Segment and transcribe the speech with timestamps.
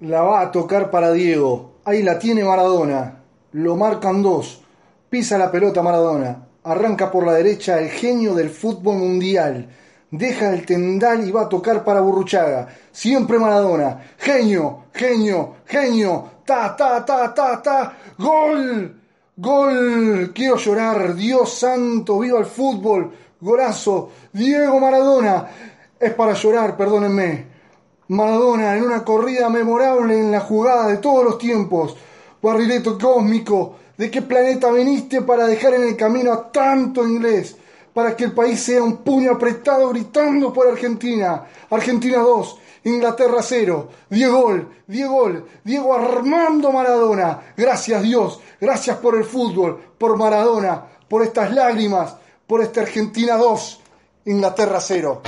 [0.00, 1.76] La va a tocar para Diego.
[1.86, 3.22] Ahí la tiene Maradona.
[3.52, 4.62] Lo marcan dos.
[5.08, 6.48] Pisa la pelota Maradona.
[6.64, 9.70] Arranca por la derecha el genio del fútbol mundial.
[10.10, 12.68] Deja el tendal y va a tocar para Burruchaga.
[12.92, 14.02] Siempre Maradona.
[14.18, 16.30] Genio, genio, genio.
[16.44, 17.96] Ta, ta, ta, ta, ta.
[18.18, 19.00] Gol.
[19.34, 20.32] Gol.
[20.34, 21.14] Quiero llorar.
[21.14, 22.18] Dios santo.
[22.18, 23.12] Viva el fútbol.
[23.40, 24.10] Golazo.
[24.30, 25.46] Diego Maradona.
[25.98, 27.55] Es para llorar, perdónenme.
[28.08, 31.96] Maradona en una corrida memorable en la jugada de todos los tiempos.
[32.40, 37.56] Barrileto cósmico, ¿de qué planeta viniste para dejar en el camino a tanto inglés?
[37.92, 41.44] Para que el país sea un puño apretado gritando por Argentina.
[41.70, 43.88] Argentina 2, Inglaterra 0.
[44.10, 44.54] Diego
[44.86, 45.32] Diego
[45.64, 47.40] Diego Armando Maradona.
[47.56, 52.14] Gracias Dios, gracias por el fútbol, por Maradona, por estas lágrimas,
[52.46, 53.80] por esta Argentina 2,
[54.26, 55.22] Inglaterra 0.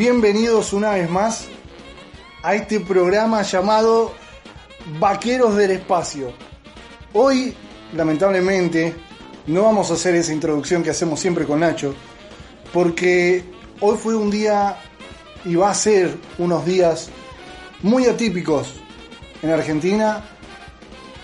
[0.00, 1.46] Bienvenidos una vez más
[2.42, 4.14] a este programa llamado
[4.98, 6.32] Vaqueros del Espacio.
[7.12, 7.54] Hoy,
[7.94, 8.94] lamentablemente,
[9.46, 11.94] no vamos a hacer esa introducción que hacemos siempre con Nacho,
[12.72, 13.44] porque
[13.82, 14.78] hoy fue un día
[15.44, 17.10] y va a ser unos días
[17.82, 18.76] muy atípicos
[19.42, 20.24] en Argentina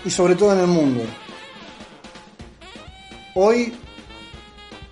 [0.05, 1.01] y sobre todo en el mundo.
[3.33, 3.73] Hoy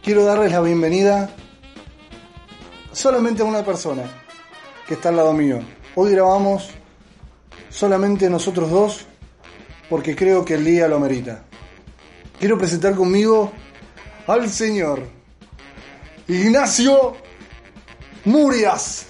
[0.02, 1.30] quiero darles la bienvenida
[2.96, 4.04] solamente a una persona
[4.88, 5.60] que está al lado mío.
[5.96, 6.70] Hoy grabamos
[7.70, 9.06] solamente nosotros dos
[9.90, 11.44] porque creo que el día lo amerita.
[12.40, 13.52] Quiero presentar conmigo
[14.28, 15.04] al señor
[16.28, 17.18] Ignacio
[18.24, 19.08] Murias.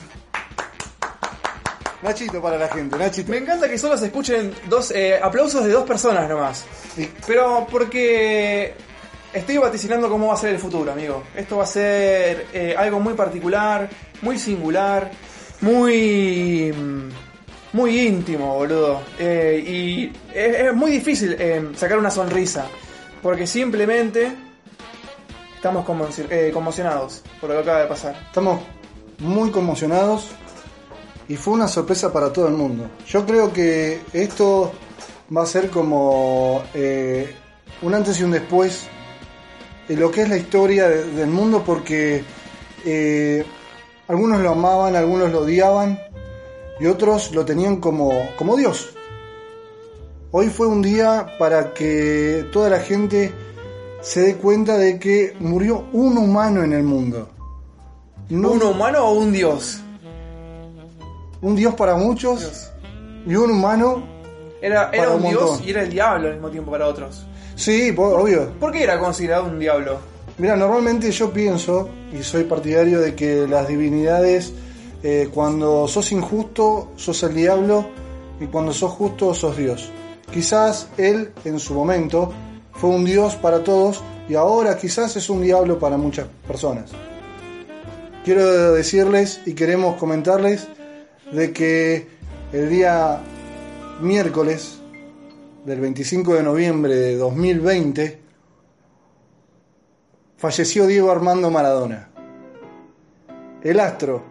[2.02, 3.32] Nachito para la gente, Nachito.
[3.32, 6.66] Me encanta que solo se escuchen dos eh, aplausos de dos personas nomás.
[6.96, 7.12] Sí.
[7.26, 8.76] Pero porque
[9.36, 11.24] estoy vaticinando cómo va a ser el futuro, amigo.
[11.36, 13.90] Esto va a ser eh, algo muy particular,
[14.22, 15.12] muy singular,
[15.62, 17.10] muy mm,
[17.74, 19.02] muy íntimo, boludo.
[19.20, 22.66] Eh, y es, muy difícil eh, sacar una sonrisa,
[23.22, 24.32] porque simplemente
[25.56, 28.16] estamos conmoci- conmocionados por lo que acaba de pasar.
[28.28, 28.62] Estamos
[29.20, 30.30] muy conmocionados
[31.28, 32.90] y fue una sorpresa para todo el mundo.
[33.08, 34.72] Yo creo que esto
[35.36, 36.64] va a ser como
[37.82, 38.88] un antes y un después
[39.90, 42.24] lo que es la historia de- del mundo porque
[42.86, 43.44] eh,
[44.08, 46.00] algunos lo amaban, algunos lo odiaban
[46.80, 48.90] y otros lo tenían como, como Dios.
[50.32, 53.32] Hoy fue un día para que toda la gente
[54.02, 57.30] se dé cuenta de que murió un humano en el mundo.
[58.30, 59.80] No ¿Un humano o un dios?
[61.42, 62.72] un Dios para muchos Dios.
[63.28, 64.04] y un humano.
[64.62, 67.24] Era, era Para un un dios y era el diablo al mismo tiempo para otros.
[67.56, 68.52] Sí, po- obvio.
[68.60, 70.00] ¿Por qué era considerado un diablo?
[70.38, 74.54] Mira, normalmente yo pienso y soy partidario de que las divinidades,
[75.04, 77.86] eh, cuando sos injusto, sos el diablo
[78.42, 79.90] y cuando sos justo, sos Dios.
[80.34, 82.34] Quizás él en su momento
[82.74, 86.92] fue un Dios para todos y ahora quizás es un diablo para muchas personas.
[88.26, 90.68] Quiero decirles y queremos comentarles
[91.32, 92.08] de que
[92.52, 93.20] el día
[94.02, 94.80] miércoles
[95.66, 98.20] del 25 de noviembre de 2020
[100.38, 102.10] falleció Diego Armando Maradona,
[103.64, 104.24] el astro,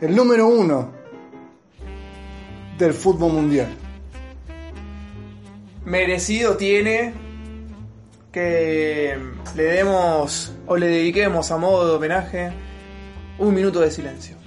[0.00, 0.90] el número uno
[2.78, 3.68] del fútbol mundial.
[5.84, 7.12] Merecido tiene
[8.32, 9.16] que
[9.54, 12.52] le demos o le dediquemos a modo de homenaje
[13.38, 14.37] un minuto de silencio.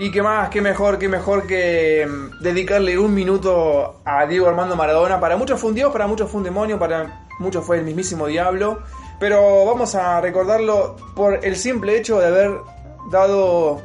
[0.00, 4.76] Y qué más, qué mejor, qué mejor que mm, dedicarle un minuto a Diego Armando
[4.76, 5.18] Maradona.
[5.18, 8.28] Para muchos fue un dios, para muchos fue un demonio, para muchos fue el mismísimo
[8.28, 8.78] diablo.
[9.18, 12.52] Pero vamos a recordarlo por el simple hecho de haber
[13.10, 13.80] dado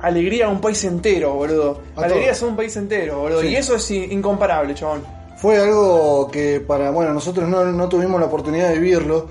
[0.00, 1.78] alegría a un país entero, boludo.
[1.94, 2.48] A Alegrías todo.
[2.48, 3.42] a un país entero, boludo.
[3.42, 3.48] Sí.
[3.48, 5.02] Y eso es in- incomparable, chabón.
[5.36, 9.26] Fue algo que para, bueno, nosotros no, no tuvimos la oportunidad de vivirlo,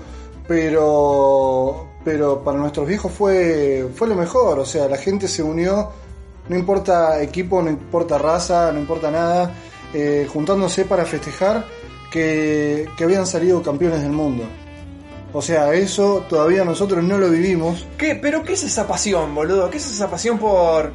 [0.46, 5.90] pero, pero para nuestros viejos fue, fue lo mejor, o sea, la gente se unió,
[6.48, 9.52] no importa equipo, no importa raza, no importa nada,
[9.92, 11.66] eh, juntándose para festejar
[12.12, 14.44] que, que habían salido campeones del mundo.
[15.32, 17.84] O sea, eso todavía nosotros no lo vivimos.
[17.98, 18.14] ¿Qué?
[18.14, 19.68] ¿Pero qué es esa pasión, boludo?
[19.68, 20.92] ¿Qué es esa pasión por...?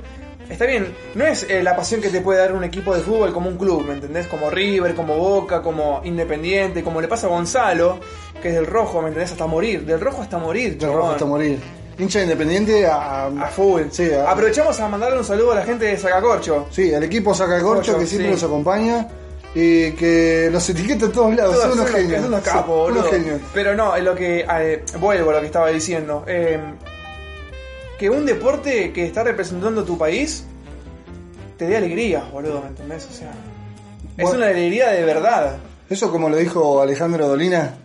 [0.49, 3.33] Está bien, no es eh, la pasión que te puede dar un equipo de fútbol
[3.33, 4.27] como un club, ¿me entendés?
[4.27, 7.99] Como River, como Boca, como Independiente, como le pasa a Gonzalo,
[8.41, 9.31] que es del rojo, ¿me entendés?
[9.31, 10.97] Hasta morir, del rojo hasta morir, De chabón.
[10.97, 11.59] rojo hasta morir.
[11.97, 13.83] Hincha independiente a, A full.
[13.91, 16.67] Sí, a- Aprovechamos a mandarle un saludo a la gente de Sacacorcho.
[16.71, 18.33] Sí, al equipo saca corcho Corcho, que siempre sí.
[18.33, 19.07] los acompaña
[19.53, 21.53] y que los etiqueta en todos lados.
[21.55, 22.21] Todos son unos genios.
[22.21, 22.99] son unos capos, Son boludo.
[23.01, 23.41] unos genios.
[23.53, 24.45] Pero no, es lo que.
[24.49, 26.23] eh, vuelvo a lo que estaba diciendo.
[26.27, 26.59] Eh,
[27.99, 30.45] que un deporte que está representando tu país
[31.57, 33.07] te dé alegría, boludo, ¿me entendés?
[33.11, 33.31] O sea.
[34.17, 34.37] Es Bueno.
[34.39, 35.57] una alegría de verdad.
[35.89, 37.75] Eso como lo dijo Alejandro Dolina,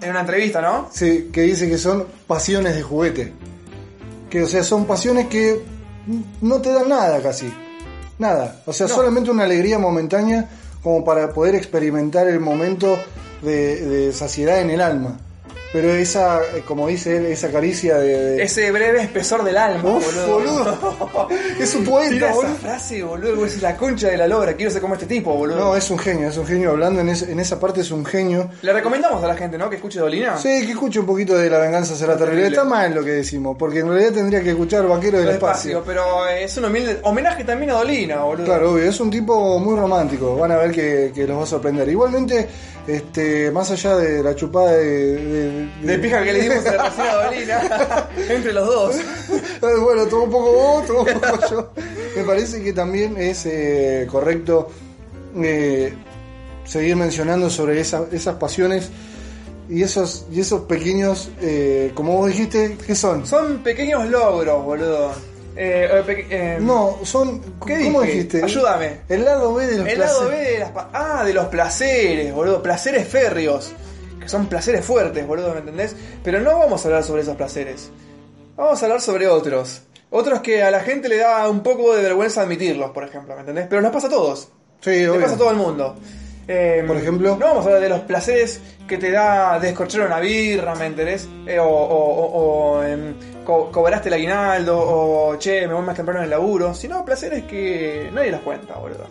[0.00, 0.88] En una entrevista, ¿no?
[0.92, 3.32] sí, que dice que son pasiones de juguete.
[4.30, 5.60] Que o sea, son pasiones que
[6.40, 7.52] no te dan nada casi.
[8.18, 8.62] Nada.
[8.66, 8.94] O sea, No.
[8.94, 10.48] solamente una alegría momentánea
[10.82, 12.98] como para poder experimentar el momento
[13.42, 15.18] de, de saciedad en el alma.
[15.72, 18.16] Pero esa, eh, como dice él, esa caricia de...
[18.36, 20.32] de- Ese breve espesor del alma, Uf, boludo.
[20.64, 21.28] boludo.
[21.60, 22.54] es un poeta, esa boludo.
[22.54, 23.44] frase, boludo.
[23.44, 24.54] decís, la concha de la lora.
[24.54, 25.58] Quiero ser como este tipo, boludo.
[25.58, 28.06] No, es un genio, es un genio hablando en, ese- en esa parte, es un
[28.06, 28.48] genio.
[28.62, 29.68] Le recomendamos a la gente, ¿no?
[29.68, 30.38] Que escuche Dolina.
[30.38, 32.42] Sí, que escuche un poquito de La venganza será terrible.
[32.42, 32.56] Terrible.
[32.56, 35.84] Está mal lo que decimos, porque en realidad tendría que escuchar Vaquero del Despacio, Espacio.
[35.84, 38.44] pero es un humilde homenaje también a Dolina, boludo.
[38.46, 41.46] Claro, obvio, es un tipo muy romántico, van a ver que, que los va a
[41.46, 41.88] sorprender.
[41.88, 42.48] Igualmente,
[42.86, 45.16] este, más allá de la chupada de...
[45.16, 48.08] De, De pija que le dimos a la recién a Dolina.
[48.28, 48.96] entre los dos.
[49.60, 51.72] Bueno, todo un poco vos, todo un poco yo.
[52.16, 54.70] Me parece que también es eh, correcto
[55.42, 55.92] eh,
[56.64, 58.90] seguir mencionando sobre esa- esas pasiones
[59.68, 63.26] y esos, y esos pequeños, eh, como vos dijiste, ¿qué son?
[63.26, 65.12] Son pequeños logros, boludo.
[65.56, 67.40] Eh, eh, eh, No, son.
[67.66, 68.12] ¿Qué ¿Cómo dije?
[68.14, 68.42] dijiste?
[68.44, 69.00] Ayúdame.
[69.08, 70.70] El lado B de los El lado B de las...
[70.92, 72.62] Ah, de los placeres, boludo.
[72.62, 73.72] Placeres férreos.
[74.26, 75.94] Que son placeres fuertes, boludo, ¿me entendés?
[76.24, 77.90] Pero no vamos a hablar sobre esos placeres.
[78.56, 79.82] Vamos a hablar sobre otros.
[80.10, 83.40] Otros que a la gente le da un poco de vergüenza admitirlos, por ejemplo, ¿me
[83.42, 83.68] entendés?
[83.70, 84.48] Pero nos pasa a todos.
[84.80, 85.20] Sí, obvio.
[85.20, 85.94] pasa a todo el mundo.
[86.48, 87.36] Eh, Por ejemplo.
[87.36, 91.28] No vamos a hablar de los placeres que te da descorchar una birra, ¿me entendés?
[91.46, 93.14] Eh, o o- o- o, em,
[93.44, 96.72] co- cobraste el aguinaldo, o che, me voy más temprano en el laburo.
[96.74, 99.06] Sino placeres que nadie los cuenta, boludo.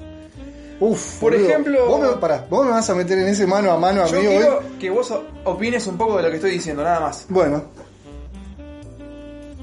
[0.79, 1.49] Uf, Por boludo.
[1.49, 4.17] ejemplo- Vos me, pará, vos me vas a meter en ese mano a mano, Yo
[4.17, 4.31] amigo.
[4.33, 4.63] quiero hoy?
[4.79, 5.13] que vos
[5.45, 7.25] opines un poco de lo que estoy diciendo, nada más.
[7.29, 7.63] Bueno.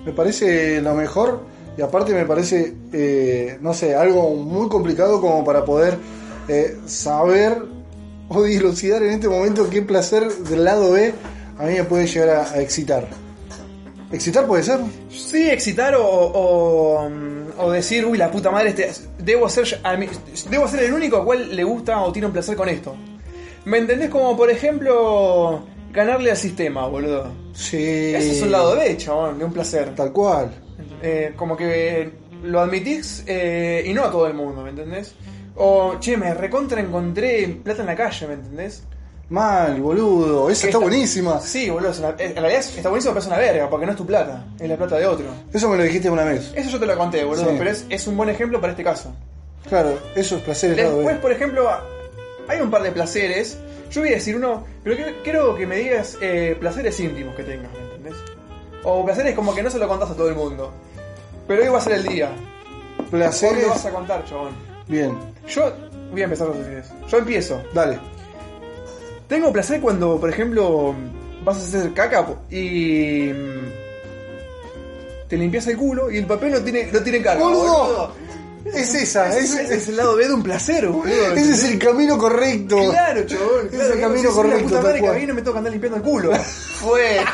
[0.04, 1.40] Me parece lo mejor.
[1.76, 5.97] Y aparte me parece, eh, no sé, algo muy complicado como para poder
[6.49, 7.62] eh, saber
[8.28, 11.14] o dilucidar en este momento qué placer del lado B
[11.59, 13.07] a mí me puede llegar a, a excitar.
[14.12, 14.78] ¿Excitar puede ser?
[15.11, 17.11] Sí, excitar o, o,
[17.59, 19.81] o decir, uy, la puta madre, este, debo, ser,
[20.50, 22.95] debo ser el único al cual le gusta o tiene un placer con esto.
[23.64, 24.11] ¿Me entendés?
[24.11, 27.33] Como, por ejemplo, ganarle al sistema, boludo.
[27.54, 28.12] Sí.
[28.14, 29.95] Ese es un lado B, chabón, de un placer.
[29.95, 30.52] Tal cual.
[31.02, 32.11] Eh, como que
[32.42, 35.14] lo admitís eh, y no a todo el mundo, ¿me entendés?
[35.57, 38.85] O, che, me recontra encontré plata en la calle, ¿me entendés?
[39.33, 40.51] Mal, boludo.
[40.51, 41.41] Esa está buenísima.
[41.41, 43.87] Sí, boludo, es una- eh, en realidad es- está buenísimo, pero es una verga, porque
[43.87, 45.25] no es tu plata, es la plata de otro.
[45.51, 46.53] Eso me lo dijiste una vez.
[46.55, 47.55] Eso yo te lo conté, boludo, Sí.
[47.57, 49.11] pero es, es un buen ejemplo para este caso.
[49.71, 51.15] Claro, eso es placer Después, B.
[51.15, 51.67] por ejemplo,
[52.47, 53.57] hay un par de placeres.
[53.91, 57.43] Yo voy a decir uno, pero quiero, quiero que me digas eh, placeres íntimos que
[57.45, 58.15] tengas, ¿me entendés?
[58.85, 60.73] O placeres como que no se lo contás a todo el mundo.
[61.49, 62.31] Pero hoy va a ser el día.
[62.97, 63.67] ¿Cuándo Placeres.
[63.69, 64.51] vas a contar, chabón?
[64.89, 65.17] Bien,
[65.49, 65.73] Yo
[66.11, 66.91] voy a empezar los ustedes.
[67.09, 67.62] Yo empiezo.
[67.73, 67.99] dale.
[69.33, 70.95] Tengo placer cuando, por ejemplo,
[71.43, 73.31] vas a hacer caca y.
[73.33, 73.73] mm,
[75.27, 77.39] Te limpias el culo y el papel no tiene, no tiene caca.
[77.41, 78.12] ¡Boludo!
[78.67, 81.33] Es esa, es, es el lado B de un placer, boludo.
[81.35, 82.77] ese es el camino correcto.
[82.91, 83.65] Claro, chabón.
[83.65, 86.03] Es claro, el camino si correcto, puta madre que no me toca andar limpiando el
[86.03, 86.33] culo.
[86.81, 87.17] Fue.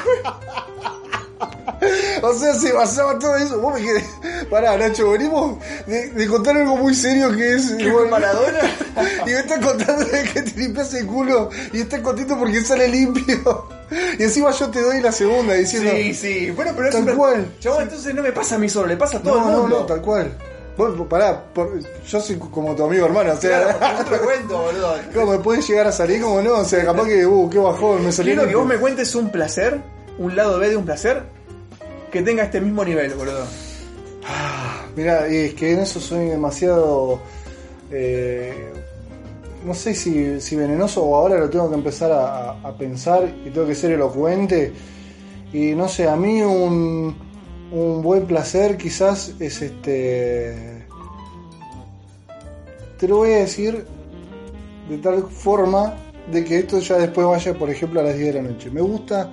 [2.23, 3.61] O sea, se basaba todo eso.
[3.61, 4.05] Vos me querés,
[4.51, 7.71] Pará, Nacho, venimos de, de contar algo muy serio que es.
[7.93, 8.59] con Maradona?
[9.27, 12.89] y me estás contando de que te limpias el culo y estás contento porque sale
[12.89, 13.69] limpio.
[14.19, 15.91] Y encima yo te doy la segunda diciendo.
[15.95, 16.51] Sí, sí.
[16.51, 17.53] Bueno, pero es Tal un- cual.
[17.61, 19.61] Chabón, entonces no me pasa a mí solo, le pasa a todo No, el no,
[19.63, 19.79] mundo.
[19.81, 20.33] no, tal cual.
[20.79, 23.77] Bueno, pará, por- yo soy como tu amigo hermano, o sea.
[23.77, 24.95] Claro, no te cuento, boludo.
[25.13, 26.23] ¿Cómo me puede llegar a salir?
[26.23, 26.55] como no?
[26.55, 28.35] O sea, capaz que, uh, qué bajón, me salió.
[28.35, 29.79] Quiero que vos me cuentes un placer,
[30.19, 31.23] un lado B de un placer,
[32.11, 33.45] que tenga este mismo nivel, boludo.
[34.97, 37.21] Mira, es que en eso soy demasiado.
[37.91, 38.73] eh,
[39.65, 43.29] no sé si, si venenoso o ahora lo tengo que empezar a, a- a pensar
[43.45, 44.73] y tengo que ser elocuente.
[45.53, 47.17] Y no sé, a mí un,
[47.73, 50.85] un buen placer quizás es este.
[52.99, 53.85] Te lo voy a decir
[54.89, 55.95] de tal forma
[56.31, 58.71] de que esto ya después vaya, por ejemplo, a las 10 de la noche.
[58.71, 59.31] Me gusta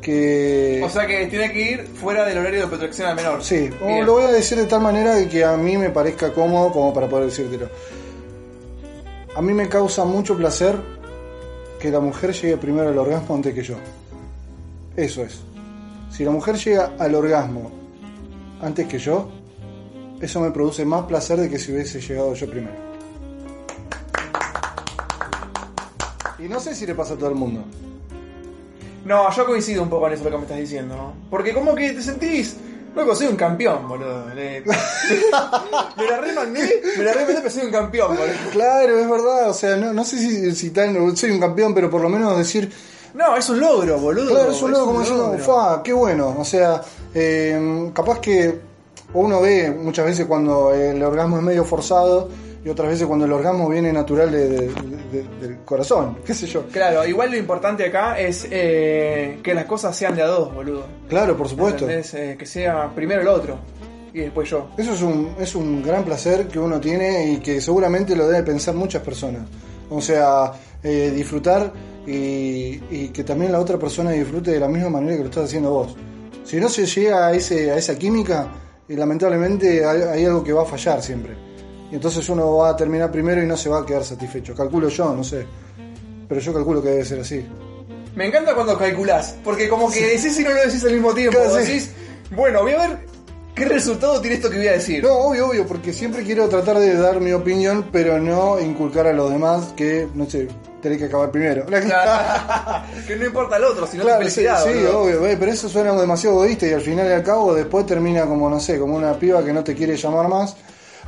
[0.00, 0.80] que.
[0.84, 3.42] O sea que tiene que ir fuera del horario de protección al menor.
[3.42, 4.06] Sí, o Bien.
[4.06, 6.92] lo voy a decir de tal manera de que a mí me parezca cómodo como
[6.94, 7.68] para poder decírtelo.
[9.34, 10.76] A mí me causa mucho placer
[11.80, 13.76] que la mujer llegue primero al orgasmo antes que yo.
[14.96, 15.40] Eso es.
[16.10, 17.70] Si la mujer llega al orgasmo
[18.60, 19.28] antes que yo,
[20.20, 22.88] eso me produce más placer de que si hubiese llegado yo primero.
[26.40, 27.64] Y no sé si le pasa a todo el mundo.
[29.04, 31.12] No, yo coincido un poco en eso lo que me estás diciendo, ¿no?
[31.30, 32.56] Porque como que te sentís.
[32.94, 34.28] Loco, soy un campeón, boludo.
[34.34, 34.60] Le-
[35.96, 38.34] me la remandé, me la remandé, pero soy un campeón, boludo.
[38.52, 39.50] Claro, es verdad.
[39.50, 42.36] O sea, no, no sé si, si tal, soy un campeón, pero por lo menos
[42.36, 42.70] decir,
[43.14, 44.30] No, es un logro, boludo.
[44.30, 45.44] Claro, es un logro como diciendo, logro.
[45.44, 46.34] fa, qué bueno.
[46.38, 46.80] O sea,
[47.14, 48.58] eh, capaz que
[49.14, 52.28] uno ve muchas veces cuando el orgasmo es medio forzado
[52.68, 56.46] y otras veces cuando el orgasmo viene natural de- de- de- del corazón, qué sé
[56.46, 56.66] yo.
[56.66, 60.84] Claro, igual lo importante acá es eh, que las cosas sean de a dos, boludo.
[61.08, 61.86] Claro, por supuesto.
[61.88, 63.58] Eh, que sea primero el otro
[64.12, 64.68] y después yo.
[64.76, 68.44] Eso es un, es un gran placer que uno tiene y que seguramente lo deben
[68.44, 69.42] pensar muchas personas.
[69.90, 71.72] O sea, eh, disfrutar
[72.06, 75.44] y, y que también la otra persona disfrute de la misma manera que lo estás
[75.44, 75.96] haciendo vos.
[76.44, 78.48] Si no se llega a, ese, a esa química,
[78.88, 81.34] eh, lamentablemente hay, hay algo que va a fallar siempre.
[81.90, 84.54] Y entonces uno va a terminar primero y no se va a quedar satisfecho.
[84.54, 85.46] Calculo yo, no sé.
[86.28, 87.46] Pero yo calculo que debe ser así.
[88.14, 91.38] Me encanta cuando calculás, porque como que decís y no lo decís al mismo tiempo.
[91.38, 91.72] Claro, sí.
[91.72, 91.90] Decís,
[92.32, 92.98] bueno, voy a ver
[93.54, 95.02] qué resultado tiene esto que voy a decir.
[95.02, 99.12] No, obvio, obvio, porque siempre quiero tratar de dar mi opinión, pero no inculcar a
[99.12, 100.48] los demás que, no sé,
[100.82, 101.64] tenés que acabar primero.
[101.66, 102.84] Claro.
[103.06, 104.64] que no importa el otro, sino Claro, tu sí, felicidad.
[104.64, 105.00] sí, boludo.
[105.00, 108.26] obvio, ve, pero eso suena demasiado egoísta y al final y al cabo después termina
[108.26, 110.56] como, no sé, como una piba que no te quiere llamar más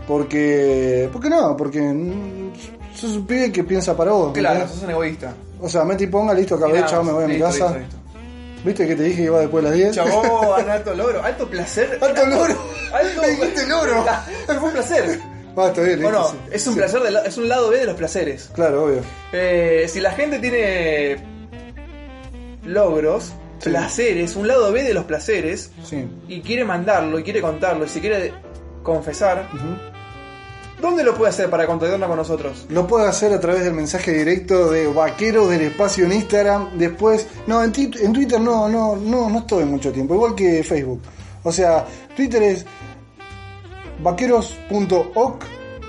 [0.07, 1.09] porque...
[1.13, 1.57] ¿Por qué no?
[1.57, 2.53] Porque mm,
[2.95, 4.33] sos un pibe que piensa para vos.
[4.33, 5.35] Claro, sos un egoísta.
[5.61, 7.65] O sea, mete y ponga, listo, acabé, chao, me voy a mi casa.
[7.67, 7.97] listo, listo.
[8.65, 9.95] ¿Viste que te dije que iba después de las 10?
[9.95, 11.99] Chabón, alto logro, alto placer.
[12.01, 12.55] ¡Alto logro!
[12.93, 14.05] Alto dijiste logro.
[14.47, 15.21] Fue un placer.
[15.57, 16.37] Ah, está bien, Bueno, sí.
[16.53, 16.79] es un Sí.
[16.79, 18.51] placer, de la- es un lado B de los placeres.
[18.55, 19.01] Claro, obvio.
[19.33, 21.17] Eh, si la gente tiene
[22.65, 23.69] logros, Sí.
[23.71, 26.07] placeres, un lado B de los placeres, Sí.
[26.29, 28.33] y quiere mandarlo y quiere contarlo y se quiere
[28.83, 29.49] confesar.
[30.81, 32.67] ¿Dónde lo puede hacer para contactarnos con nosotros?
[32.69, 36.79] Lo puede hacer a través del mensaje directo de Vaquero del Espacio en Instagram.
[36.79, 41.01] Después, no, en, Twitter no, no, no, no estoy mucho tiempo, igual que Facebook.
[41.43, 42.67] O sea, Twitter es
[44.03, 45.45] vaqueros.oc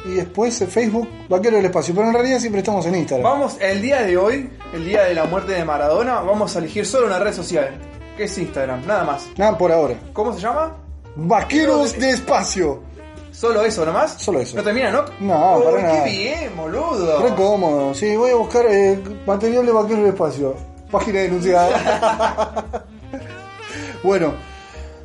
[0.05, 1.93] y después en Facebook Vaquero del Espacio.
[1.93, 3.23] Pero en realidad siempre estamos en Instagram.
[3.23, 6.85] Vamos, el día de hoy, el día de la muerte de Maradona, vamos a elegir
[6.85, 7.69] solo una red social,
[8.17, 9.27] que es Instagram, nada más.
[9.37, 9.95] Nada por ahora.
[10.13, 10.75] ¿Cómo se llama?
[11.15, 12.90] Vaqueros de Espacio.
[13.31, 14.13] ¿Solo eso nomás?
[14.21, 14.57] Solo eso.
[14.57, 15.05] ¿No termina, no?
[15.19, 16.03] No, Uy, para nada.
[16.03, 17.21] qué bien, boludo.
[17.27, 17.93] Re cómodo.
[17.93, 20.55] Sí, voy a buscar eh, material de Vaqueros del Espacio.
[20.91, 22.65] Página denunciada.
[24.03, 24.33] bueno,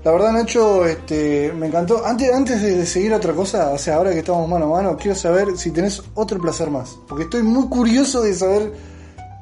[0.05, 2.05] la verdad, Nacho, este, me encantó.
[2.05, 4.83] Antes, antes de, de seguir a otra cosa, o sea, ahora que estamos mano a
[4.83, 6.97] mano, quiero saber si tenés otro placer más.
[7.09, 8.73] Porque estoy muy curioso de saber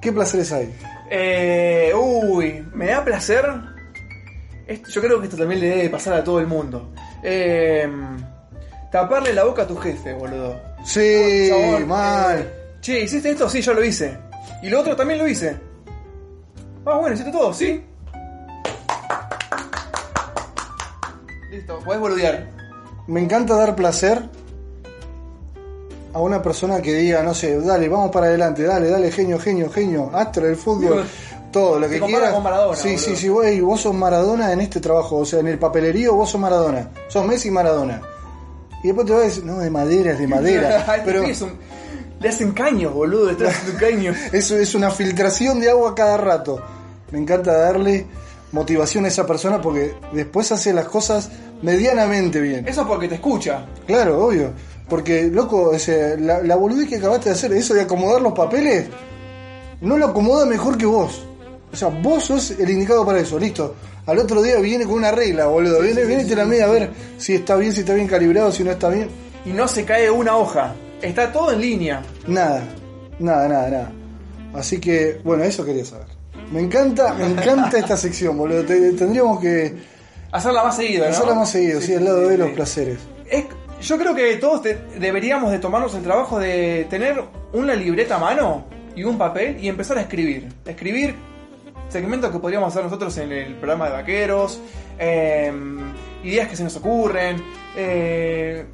[0.03, 0.75] qué placeres hay.
[1.11, 3.45] Eh, uy, me da placer.
[4.67, 6.91] Esto- yo creo que esto también le debe pasar a todo el mundo.
[7.23, 7.89] Eh,
[8.95, 10.55] taparle la boca a tu jefe, boludo.
[10.85, 11.51] Sí,
[11.85, 12.39] mal.
[12.39, 13.49] eh, che, ¿hiciste esto?
[13.51, 14.17] Sí, yo lo hice.
[14.63, 15.57] Y lo otro también lo hice.
[16.87, 17.83] Ah, bueno, hiciste todo, sí.
[21.51, 22.49] Listo, podés boludear.
[23.09, 24.23] Me encanta dar placer
[26.13, 29.73] a una persona que diga, no sé, dale, vamos para adelante, dale, dale, genio, genio,
[29.73, 31.05] genio, astro del fútbol,
[31.51, 32.35] todo lo que compara quieras.
[32.35, 32.99] con Maradona, sí, boludo.
[33.05, 36.31] sí, sí, güey, vos sos Maradona en este trabajo, o sea, en el papelerío vos
[36.31, 38.01] sos Maradona, sos Messi Maradona.
[38.85, 41.03] Y después te vas a decir, no, de madera, es de madera.
[41.05, 41.59] Pero es un-
[42.21, 44.17] Le hacen caños, boludo, le están haciendo caños.
[44.33, 46.63] eso es una filtración de agua cada rato.
[47.11, 48.07] Me encanta darle
[48.53, 51.31] motivación a esa persona porque después hace las cosas
[51.63, 52.69] medianamente bien.
[52.69, 53.67] Eso porque te escucha.
[53.87, 54.53] Claro, obvio.
[54.89, 58.87] Porque, loco, ese, la, la boludez que acabaste de hacer, eso de acomodar los papeles,
[59.81, 61.25] no lo acomoda mejor que vos.
[61.73, 63.75] O sea, vos sos el indicado para eso, listo.
[64.07, 65.81] Al otro día viene con una regla, boludo.
[65.81, 68.53] Viene, viene y te la mide a ver si está bien, si está bien calibrado,
[68.53, 69.09] si no está bien.
[69.47, 70.75] Y no se cae una hoja.
[71.01, 72.03] Está todo en línea.
[72.27, 72.63] Nada,
[73.19, 73.93] nada, nada, nada.
[74.55, 76.07] Así que, bueno, eso quería saber.
[76.53, 78.65] Me encanta, me encanta esta sección, boludo.
[78.65, 79.75] Te- tendríamos que
[80.33, 81.11] Hacerla más seguido, ¿no?
[81.11, 82.55] hacerla más seguido, sí, al lado de sí, los sí.
[82.55, 82.99] placeres.
[83.31, 83.45] Es-
[83.81, 88.19] yo creo que todos te- deberíamos de tomarnos el trabajo de tener una libreta a
[88.19, 88.65] mano
[88.97, 90.49] y un papel y empezar a escribir.
[90.67, 91.15] Escribir
[91.89, 94.61] segmentos que podríamos hacer nosotros en el programa de vaqueros,
[94.99, 95.53] eh,
[96.23, 97.43] ideas que se nos ocurren,
[97.77, 98.65] eh,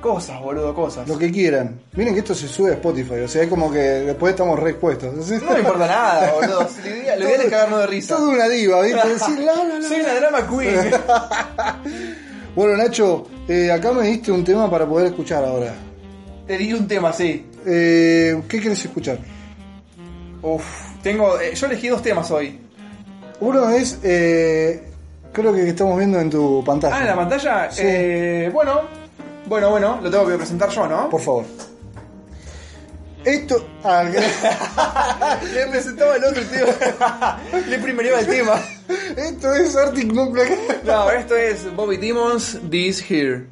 [0.00, 1.08] cosas, boludo, cosas.
[1.08, 1.80] Lo que quieran.
[1.94, 4.70] Miren que esto se sube a Spotify, o sea, es como que después estamos re
[4.70, 5.14] expuestos.
[5.14, 6.68] No me importa nada, boludo.
[6.84, 8.16] Lo ideal, lo ideal es cagarnos de risa.
[8.16, 9.08] Todo una diva, ¿viste?
[9.14, 9.88] Decir, la, la, la.
[9.88, 10.90] Soy una drama queen.
[12.54, 15.74] Bueno, Nacho, eh, acá me diste un tema para poder escuchar ahora.
[16.46, 17.46] Te di un tema, sí.
[17.66, 19.18] Eh, ¿Qué querés escuchar?
[20.40, 20.64] Uf,
[21.04, 21.38] tengo.
[21.38, 22.58] eh, yo elegí dos temas hoy.
[23.40, 24.82] Uno es, eh,
[25.32, 26.96] creo que estamos viendo en tu pantalla.
[26.96, 27.70] Ah, en la pantalla.
[27.70, 27.82] Sí.
[27.84, 28.80] Eh, bueno,
[29.46, 31.08] bueno, bueno, lo tengo que presentar yo, ¿no?
[31.10, 31.44] Por favor.
[33.24, 33.66] Esto.
[33.84, 34.04] ah,
[35.54, 36.66] Le presentaba el otro tío.
[37.68, 38.60] Le primereaba el tema.
[39.16, 40.50] esto es Arctic Monkeys.
[40.84, 43.46] No, esto es Bobby Demons, This Here.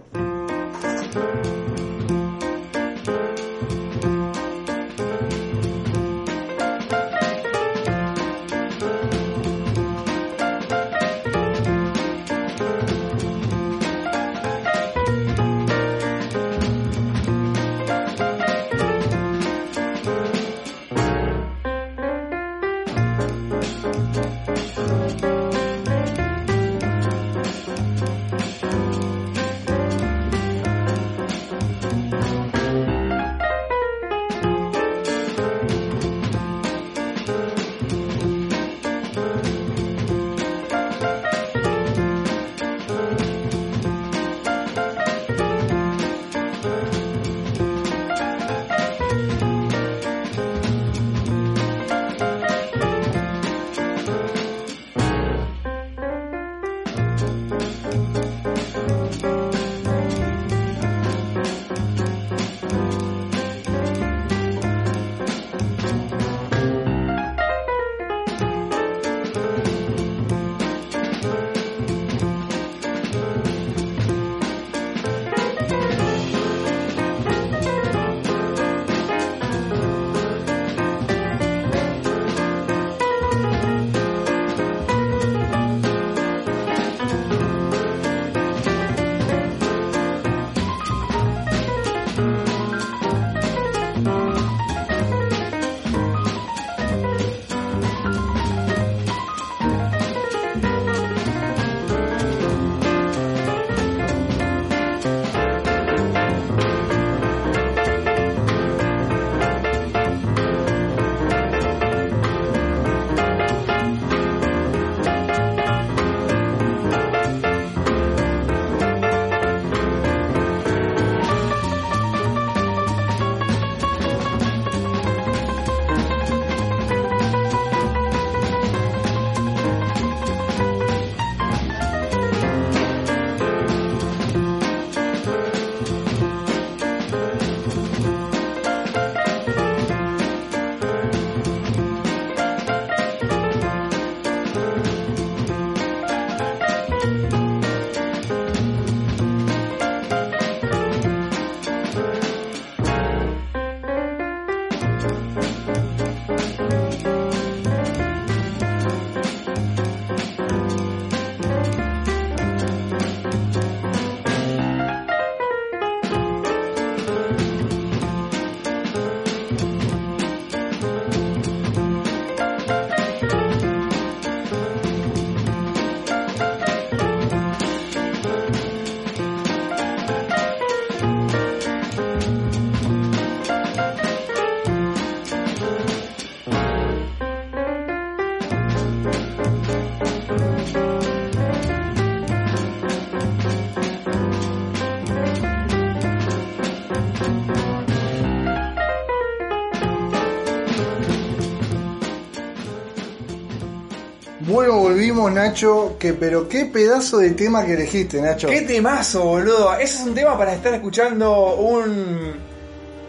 [205.31, 205.97] Nacho.
[205.99, 208.49] Que, pero qué pedazo de tema que elegiste, Nacho.
[208.49, 209.75] ¡Qué temazo, boludo!
[209.75, 212.35] Ese es un tema para estar escuchando un,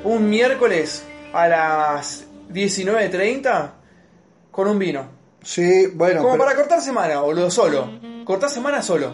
[0.03, 3.71] un miércoles a las 19.30
[4.51, 5.07] con un vino.
[5.41, 6.21] Sí, bueno.
[6.21, 7.89] Como pero para cortar semana, boludo, solo.
[8.25, 9.13] Cortar semana solo.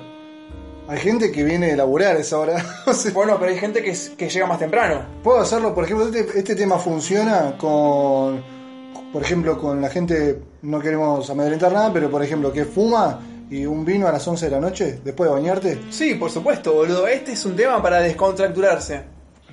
[0.87, 2.65] Hay gente que viene de laburar a esa hora.
[3.13, 5.05] Bueno, pero hay gente que llega más temprano.
[5.23, 8.43] Puedo hacerlo, por ejemplo, este, este tema funciona con,
[9.11, 13.19] por ejemplo, con la gente, no queremos amedrentar nada, pero por ejemplo, que fuma
[13.49, 15.79] y un vino a las 11 de la noche después de bañarte.
[15.89, 17.07] Sí, por supuesto, boludo.
[17.07, 19.01] Este es un tema para descontracturarse.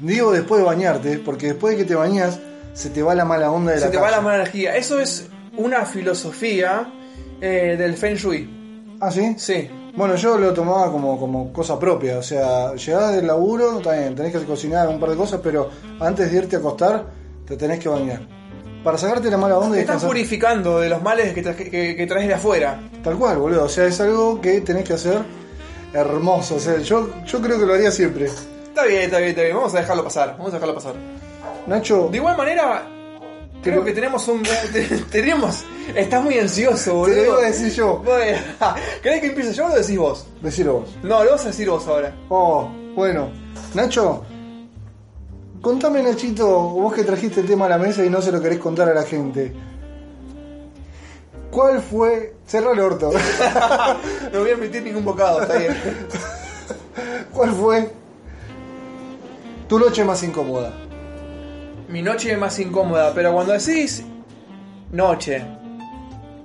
[0.00, 2.38] Digo después de bañarte, porque después de que te bañas
[2.74, 4.76] se te va la mala onda de Se la te va la mala energía.
[4.76, 6.92] Eso es una filosofía
[7.40, 8.96] eh, del Feng Shui.
[9.00, 9.34] ¿Ah, sí?
[9.38, 9.70] Sí.
[9.96, 14.30] Bueno, yo lo tomaba como, como cosa propia, o sea, llegás del laburo, bien, tenés
[14.30, 17.06] que cocinar un par de cosas, pero antes de irte a acostar,
[17.46, 18.20] te tenés que bañar.
[18.84, 20.08] Para sacarte la mala onda Te y estás descansar.
[20.08, 22.80] purificando de los males que, tra- que- que traes de afuera.
[23.02, 23.64] Tal cual, boludo.
[23.64, 25.18] O sea, es algo que tenés que hacer
[25.92, 26.56] hermoso.
[26.56, 28.26] O sea, yo, yo creo que lo haría siempre.
[28.26, 29.56] Está bien, está bien, está bien.
[29.56, 30.32] Vamos a dejarlo pasar.
[30.38, 30.94] Vamos a dejarlo pasar.
[31.66, 32.86] Nacho, De igual manera,
[33.62, 34.42] creo que tenemos un.
[34.72, 35.64] te- tenemos.
[35.94, 37.98] Estás muy ansioso, te lo iba a decir yo.
[38.04, 38.38] Bueno,
[39.02, 40.26] ¿Querés que empiece yo o lo decís vos?
[40.42, 40.88] Decilo vos.
[41.02, 42.12] No, lo vas a decir vos ahora.
[42.28, 43.30] Oh, bueno.
[43.74, 44.24] Nacho,
[45.66, 48.60] contame, Nachito, vos que trajiste el tema a la mesa y no se lo querés
[48.60, 49.52] contar a la gente.
[51.50, 52.36] ¿Cuál fue.
[52.46, 53.10] Cerra el orto.
[54.32, 55.76] No voy a emitir ningún bocado, está bien.
[57.32, 57.90] ¿Cuál fue
[59.68, 60.72] tu noche más incómoda?
[61.88, 64.04] Mi noche más incómoda, pero cuando decís
[64.92, 65.38] noche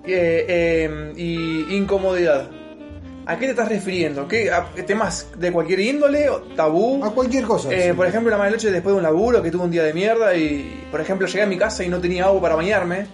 [0.03, 2.49] eh, eh, y incomodidad,
[3.25, 4.27] ¿a qué te estás refiriendo?
[4.27, 6.27] ¿Qué, a temas de cualquier índole?
[6.55, 7.03] ¿Tabú?
[7.03, 7.71] A cualquier cosa.
[7.73, 7.93] Eh, sí.
[7.93, 10.35] por ejemplo, la mala noche después de un laburo que tuve un día de mierda
[10.35, 13.07] y, por ejemplo, llegué a mi casa y no tenía agua para bañarme.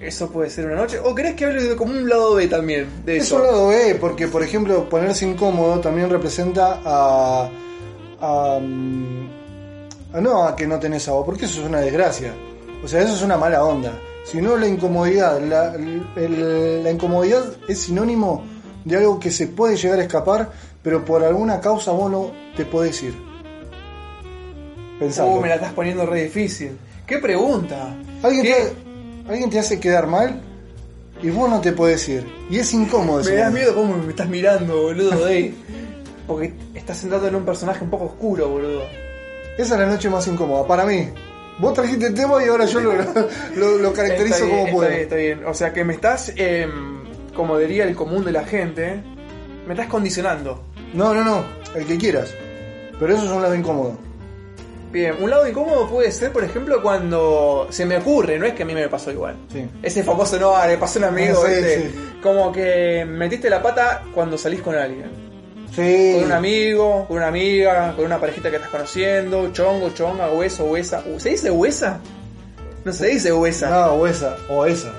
[0.00, 0.98] Eso puede ser una noche.
[1.00, 3.36] ¿O querés que hable de como un lado B también de Es eso?
[3.36, 7.50] un lado B, porque por ejemplo ponerse incómodo también representa a,
[8.20, 9.28] a, mm,
[10.14, 12.32] a no a que no tenés agua, porque eso es una desgracia.
[12.84, 13.92] O sea, eso es una mala onda.
[14.24, 15.40] Sino la incomodidad.
[15.40, 18.44] La, el- la incomodidad es sinónimo
[18.88, 20.50] de algo que se puede llegar a escapar,
[20.82, 23.14] pero por alguna causa vos no te podés ir.
[24.98, 25.32] Pensando.
[25.36, 26.72] Uh, me la estás poniendo re difícil.
[27.06, 27.94] ¿Qué pregunta?
[28.22, 28.52] ¿Alguien, ¿Qué?
[28.54, 30.40] te, alguien te hace quedar mal
[31.22, 32.26] y vos no te podés ir.
[32.50, 33.22] Y es incómodo.
[33.24, 35.54] Me da miedo cómo me estás mirando, boludo, ey.
[36.26, 38.82] Porque estás sentado en un personaje un poco oscuro, boludo.
[39.56, 41.08] Esa es la noche más incómoda, para mí.
[41.58, 42.92] Vos trajiste el tema y ahora yo lo,
[43.56, 44.88] lo- lo caracterizo Está bien, como está puedo.
[44.90, 45.44] bien, está bien.
[45.46, 46.97] O sea que me estás, em,
[47.38, 49.00] como diría el común de la gente,
[49.64, 50.60] me estás condicionando.
[50.92, 51.44] No, no, no,
[51.76, 52.34] el que quieras.
[52.98, 53.96] Pero eso es un lado incómodo.
[54.90, 58.64] Bien, un lado incómodo puede ser, por ejemplo, cuando se me ocurre, no es que
[58.64, 59.36] a mí me pasó igual.
[59.52, 59.64] Sí.
[59.84, 62.18] Ese famoso no, le pasó a un amigo, sí.
[62.20, 65.08] Como que metiste la pata cuando salís con alguien.
[65.76, 66.14] Sí.
[66.16, 70.64] Con un amigo, con una amiga, con una parejita que estás conociendo, chongo, chonga, hueso,
[70.64, 71.04] huesa.
[71.18, 72.00] ¿Se dice huesa?
[72.84, 73.70] No se dice huesa.
[73.70, 74.92] No, o esa, o esa.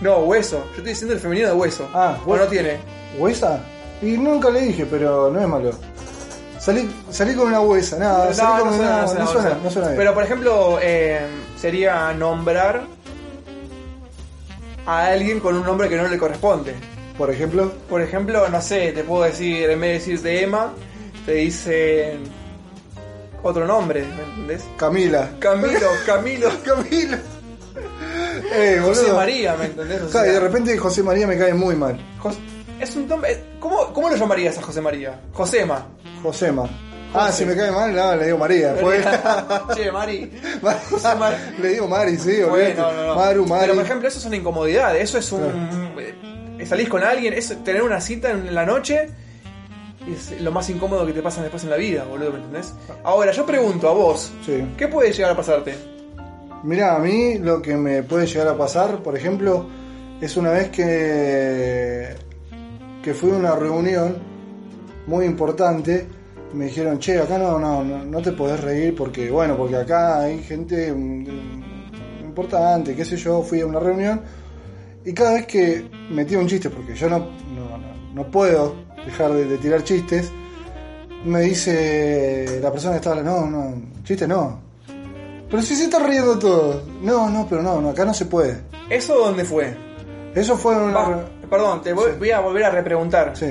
[0.00, 0.58] No, hueso.
[0.58, 1.88] Yo estoy diciendo el femenino de hueso.
[1.94, 2.44] Ah, o hueso.
[2.44, 2.78] no tiene.
[3.18, 3.60] ¿O esa?
[4.02, 5.70] Y nunca le dije, pero no es malo.
[6.58, 9.02] Salí, salí con una huesa, nada, salí con una.
[9.02, 9.98] No, suena, no suena bien.
[9.98, 11.20] Pero por ejemplo, eh,
[11.58, 12.84] sería nombrar
[14.84, 16.74] a alguien con un nombre que no le corresponde.
[17.16, 20.72] Por ejemplo, Por ejemplo, no sé, te puedo decir, en vez de decirte Emma,
[21.24, 22.24] te dicen
[23.42, 24.64] otro nombre, ¿me entendés?
[24.76, 25.30] Camila.
[25.38, 27.18] Camilo, Camilo, Camila.
[28.52, 28.80] Eh.
[28.82, 30.14] José María, ¿me entendés?
[30.14, 31.98] O y de repente José María me cae muy mal.
[32.20, 32.38] Jos-
[32.80, 33.32] es un nombre.
[33.32, 35.20] eh, ¿cómo, ¿Cómo lo llamarías a José María?
[35.32, 35.86] Josema.
[36.22, 36.68] Josema.
[37.14, 38.72] Ah, si me cae mal, no, le digo María.
[38.74, 39.04] Después.
[39.74, 40.30] che, Mari.
[40.90, 41.08] José
[41.60, 42.74] le digo Mari, sí, olvídate.
[42.74, 43.14] Bueno, no, no.
[43.14, 43.60] Maru, Mari.
[43.62, 44.96] Pero por ejemplo, eso es una incomodidad.
[44.96, 45.42] Eso es un.
[46.58, 49.08] eh, Salís con alguien, es tener una cita en la noche.
[50.06, 52.72] Es lo más incómodo que te pasa después en la vida, boludo, ¿me entendés?
[53.02, 54.64] Ahora, yo pregunto a vos, Sí.
[54.76, 55.74] ¿qué puede llegar a pasarte?
[56.66, 59.66] Mirá, a mí lo que me puede llegar a pasar, por ejemplo,
[60.20, 62.08] es una vez que,
[63.02, 64.16] que fui a una reunión
[65.06, 66.06] muy importante.
[66.54, 70.42] Me dijeron, che, acá no, no, no, te podés reír porque, bueno, porque acá hay
[70.42, 73.42] gente mm, importante, qué sé yo.
[73.42, 74.22] Fui a una reunión
[75.04, 77.18] y cada vez que metía un chiste, porque yo no,
[77.54, 77.78] no,
[78.14, 78.74] no- puedo
[79.04, 80.32] dejar de, de tirar chistes,
[81.24, 84.65] me dice la persona que estaba, no, no, chiste no.
[85.50, 86.82] Pero si se está riendo todo.
[87.02, 88.60] No, no, pero no, no, acá no se puede.
[88.90, 89.76] ¿Eso dónde fue?
[90.34, 91.24] Eso fue una...
[91.48, 92.16] Perdón, te voy, Sí.
[92.18, 93.36] voy a volver a repreguntar.
[93.36, 93.46] Sí.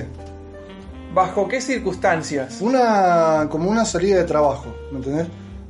[1.14, 2.58] ¿Bajo qué circunstancias?
[2.62, 5.28] Una, como una salida de trabajo, ¿me entendés?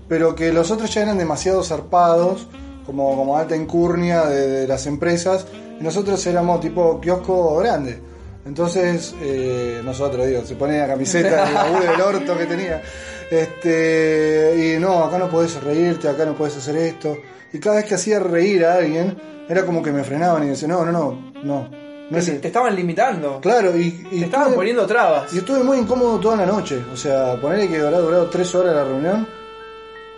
[0.07, 2.47] Pero que los otros ya eran demasiado zarpados,
[2.85, 5.45] como, como alta incurnia de, de las empresas,
[5.79, 8.01] y nosotros éramos tipo kiosco grande.
[8.45, 12.81] Entonces, eh, nosotros, digo, se ponía la camiseta, el del orto que tenía.
[13.31, 17.17] Este, y no, acá no podés reírte, acá no podés hacer esto.
[17.53, 20.71] Y cada vez que hacía reír a alguien, era como que me frenaban y decían,
[20.71, 21.69] no, no, no, no.
[22.09, 23.39] no es- Te estaban limitando.
[23.41, 25.33] Claro, y, y Te estaban estuve- poniendo trabas.
[25.33, 26.79] y estuve muy incómodo toda la noche.
[26.93, 29.27] O sea, ponerle que habrá durado tres horas la reunión.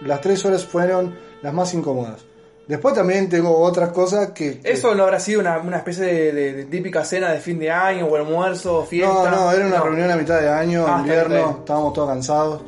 [0.02, 2.24] Las tres horas fueron las más incómodas.
[2.67, 4.60] Después también tengo otras cosas que...
[4.60, 7.58] que- ¿Eso no habrá sido una, una especie de, de- de típica cena de fin
[7.60, 9.32] de año o almuerzo o fiesta?
[9.32, 9.84] No, no, era una No.
[9.86, 12.62] reunión a mitad de año, Ah, invierno, estábamos todos cansados.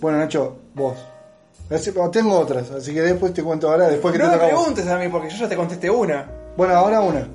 [0.00, 0.96] Bueno, Nacho, vos.
[2.10, 4.88] Tengo otras, así que después te cuento ahora, después que No te me toca preguntes
[4.88, 6.26] a mí porque yo ya te contesté una.
[6.56, 7.28] Bueno, ahora una.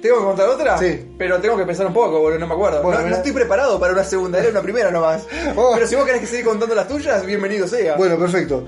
[0.00, 0.78] ¿Tengo que contar otra?
[0.78, 1.12] Sí.
[1.18, 2.82] Pero tengo que pensar un poco, boludo, no me acuerdo.
[2.82, 5.26] Bueno, no, estoy preparado para una segunda, era una primera nomás.
[5.56, 5.72] Oh.
[5.74, 7.96] Pero si vos querés que siga contando las tuyas, bienvenido sea.
[7.96, 8.62] Bueno, perfecto.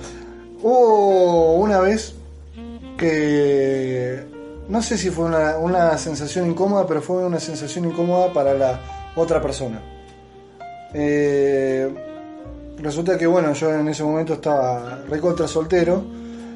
[0.60, 2.14] Hubo una vez
[2.98, 4.24] que
[4.68, 8.80] no sé si fue una, una sensación incómoda, pero fue una sensación incómoda para la
[9.14, 9.80] otra persona.
[10.92, 12.09] Eh,
[12.82, 16.02] resulta que, bueno, yo en ese momento estaba recontra soltero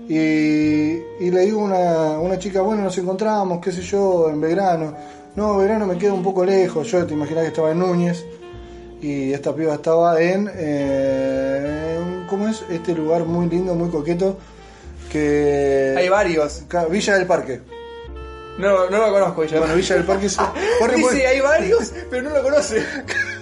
[0.09, 4.41] y, y le digo a una, una chica, bueno, nos encontramos, qué sé yo, en
[4.41, 4.95] Belgrano.
[5.37, 8.25] No, Belgrano me queda un poco lejos, yo te imaginas que estaba en Núñez
[9.01, 12.63] y esta piba estaba en, eh, en- ¿cómo es?
[12.71, 14.37] Este lugar muy lindo, muy coqueto,
[15.11, 15.95] que...
[15.97, 16.63] Hay varios.
[16.91, 17.61] Villa del Parque.
[18.59, 19.59] No, no lo conozco ella.
[19.59, 20.37] Bueno, Villa del Parque es...
[20.81, 22.83] muy- Dice, hay varios, pero no lo conoce.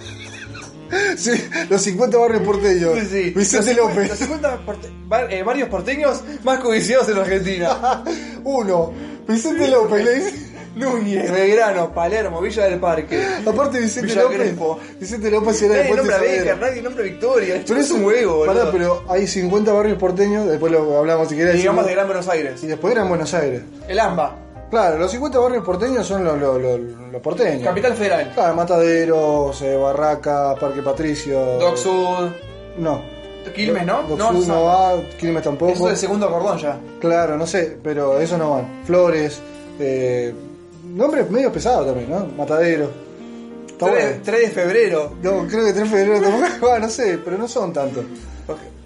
[1.17, 1.31] Sí,
[1.69, 2.99] los 50 barrios porteños.
[2.99, 3.29] Sí, sí.
[3.35, 4.11] Vicente Los López.
[4.17, 8.03] 50 porte- bar- eh, varios porteños más codiciados en Argentina.
[8.43, 8.91] Uno,
[9.27, 10.53] Vicente López, le dice...
[10.75, 13.23] Núñez, Belgrano, Palermo, Villa del Parque.
[13.45, 14.37] Aparte Vicente Villa López...
[14.39, 14.79] Crespo.
[14.99, 16.17] Vicente López era Nadie nombra.
[16.17, 17.63] Becker, nadie nombra Victoria.
[17.67, 21.53] Pero es un huevo, Pará, pero hay 50 barrios porteños, después lo hablamos si querés.
[21.57, 22.63] Digamos de Gran Buenos Aires.
[22.63, 23.61] Y después eran Buenos Aires.
[23.87, 24.35] El AMBA,
[24.73, 26.79] Claro, los 50 barrios porteños son los, los, los,
[27.11, 27.61] los porteños.
[27.63, 28.31] Capital Federal.
[28.33, 31.59] Claro, Mataderos, eh, Barraca, Parque Patricio.
[31.59, 32.29] Doc Sud,
[32.79, 32.99] No.
[33.53, 34.01] Quilmes, ¿no?
[34.01, 34.63] Doc No, Sud no.
[34.63, 35.73] va, Quilmes tampoco.
[35.73, 36.79] Eso es el segundo cordón ya.
[36.99, 38.81] Claro, no sé, pero esos no van.
[38.83, 39.39] Flores,
[39.79, 40.33] eh,
[40.95, 42.25] nombres medio pesados también, ¿no?
[42.35, 42.89] Matadero.
[43.67, 44.21] Está 3, bueno.
[44.25, 45.11] 3 de febrero.
[45.21, 46.79] No, creo que 3 de febrero tampoco.
[46.79, 48.05] No sé, pero no son tantos.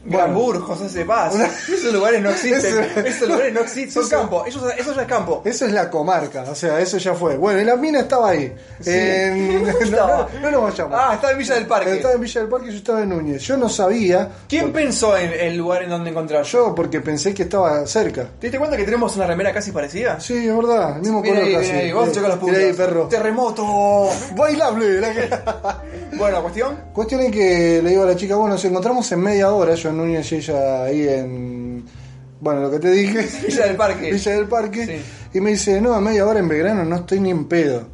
[0.09, 0.33] Bueno.
[0.33, 1.35] Burgos, José Paz.
[1.69, 2.83] Esos lugares no existen.
[2.83, 3.91] Eso- Esos lugares no existen.
[3.91, 4.45] Son Eso- campo.
[4.45, 5.41] Eso, eso ya es campo.
[5.45, 7.35] Eso es la comarca, o sea, eso ya fue.
[7.37, 8.53] Bueno, y la mina estaba ahí.
[8.85, 10.29] En- no, Estaba.
[10.35, 10.93] no, no lo vayamos.
[10.97, 11.91] Ah, está en Villa del Parque.
[11.95, 13.41] Estaba en Villa del Parque y yo estaba en Núñez.
[13.41, 14.29] Yo no sabía.
[14.47, 16.73] ¿Quién pensó en el lugar en donde encontrar yo?
[16.73, 18.23] Porque pensé que estaba cerca.
[18.39, 20.19] ¿Te diste cuenta que tenemos una remera casi parecida?
[20.19, 21.71] Sí, es verdad, el mismo color ahí, casi.
[21.71, 22.57] ahí, vamos a checar los puntos.
[22.59, 23.07] Ahí, perro.
[23.07, 24.09] Terremoto.
[24.35, 25.01] Bailable.
[25.01, 25.29] la que-
[26.17, 26.77] Bueno, cuestión.
[26.93, 29.91] Cuestión es que le digo a la chica, bueno, nos encontramos en media hora, yo
[29.97, 31.83] Núñez y ella ahí en...
[32.39, 33.27] Bueno, lo que te dije.
[33.47, 34.11] Villa del Parque.
[34.13, 34.85] Villa del Parque.
[34.85, 35.37] Sí.
[35.37, 37.87] Y me dice, no, a media hora en Belgrano no estoy ni en pedo.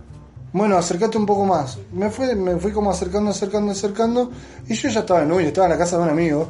[0.53, 1.79] Bueno, acercate un poco más.
[1.91, 4.31] Me fui, me fui como acercando, acercando, acercando.
[4.67, 6.47] Y yo ya estaba en Núñez, estaba en la casa de un amigo.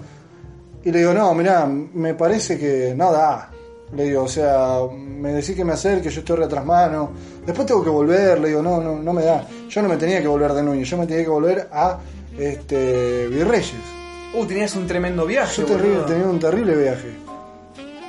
[0.84, 3.50] Y le digo, no, mirá, me parece que no da.
[3.96, 7.12] Le digo, o sea, me decís que me acerque, yo estoy retras mano.
[7.46, 9.48] Después tengo que volver, le digo, no, no, no me da.
[9.70, 12.00] Yo no me tenía que volver de Núñez, yo me tenía que volver a
[12.38, 14.03] este Virreyes.
[14.34, 15.62] Uh, tenías un tremendo viaje.
[15.62, 17.13] Yo terrible, tenía un terrible viaje.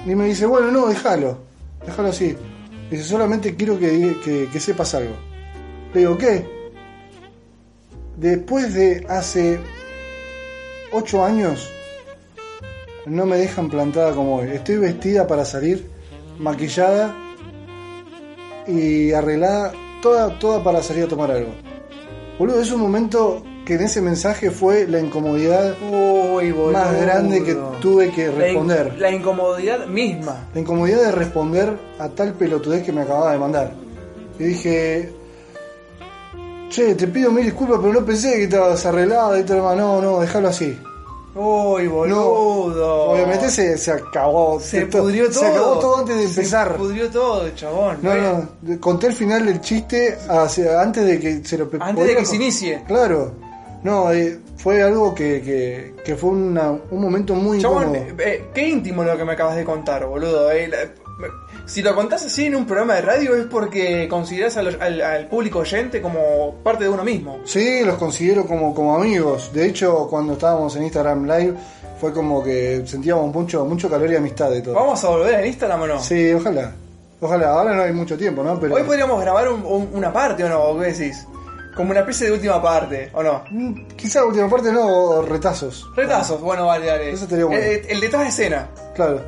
[0.07, 1.39] Y me dice, bueno, no, déjalo.
[1.85, 2.37] Déjalo así.
[2.91, 5.15] Dice, solamente quiero que, que, que sepas algo.
[5.93, 6.47] Le digo, ¿qué?
[8.17, 9.59] Después de hace
[10.93, 11.71] ocho años,
[13.07, 14.49] no me dejan plantada como hoy.
[14.53, 15.87] Estoy vestida para salir,
[16.39, 17.15] maquillada
[18.67, 21.51] y arreglada, toda, toda para salir a tomar algo.
[22.39, 27.57] Boludo, es un momento que en ese mensaje fue la incomodidad Uy, más grande que
[27.81, 28.95] tuve que La in- responder.
[28.99, 30.49] La, incomodidad misma.
[30.55, 33.73] La incomodidad de responder a tal pelotudez que me acababa de mandar.
[34.39, 35.13] Y dije,
[36.69, 40.21] che, te pido mil disculpas, pero no pensé que estabas arreglada y todo No, no,
[40.21, 40.79] déjalo así.
[41.37, 43.11] Uy, boludo.
[43.11, 44.61] Obviamente se, se acabó.
[44.61, 45.41] Se to- pudrió todo.
[45.41, 46.77] Se acabó todo antes de Se empezar.
[46.77, 47.99] pudrió todo, chabón.
[48.03, 52.07] No, no, de- conté el final del chiste hacia- antes de que se lo Antes
[52.07, 52.85] de que se inicie.
[52.87, 53.33] Claro.
[53.85, 58.23] No, eh, fue algo que, que, que fue una- un momento muy Chabón, incómodo.
[58.25, 60.51] eh, qué íntimo lo que me acabas de contar, boludo.
[60.51, 60.67] eh.
[60.69, 60.79] La-
[61.67, 65.29] si lo contás así en un programa de radio es porque considerás los- al, al
[65.29, 67.39] público oyente como parte de uno mismo.
[67.45, 69.51] Sí, los considero como, como amigos.
[69.53, 71.55] De hecho, cuando estábamos en Instagram Live,
[72.01, 74.75] fue como que sentíamos mucho, mucho calor y amistad de todo.
[74.75, 76.01] ¿Vamos a volver a Instagram o no?
[76.01, 76.73] Sí, ojalá.
[77.21, 77.49] Ojalá.
[77.51, 78.59] Ahora no hay mucho tiempo, ¿no?
[78.59, 81.27] Pero Hoy podríamos grabar un- un- una parte o no, ¿o ¿qué decís?
[81.75, 83.45] Como una especie de última parte, ¿o no?
[83.51, 85.87] Mm, quizá última parte no, retazos.
[85.97, 87.11] Retazos, bueno, vale, dale.
[87.11, 87.63] Eso estaría bueno.
[87.63, 88.69] El, el detrás de escena.
[88.95, 89.21] Claro.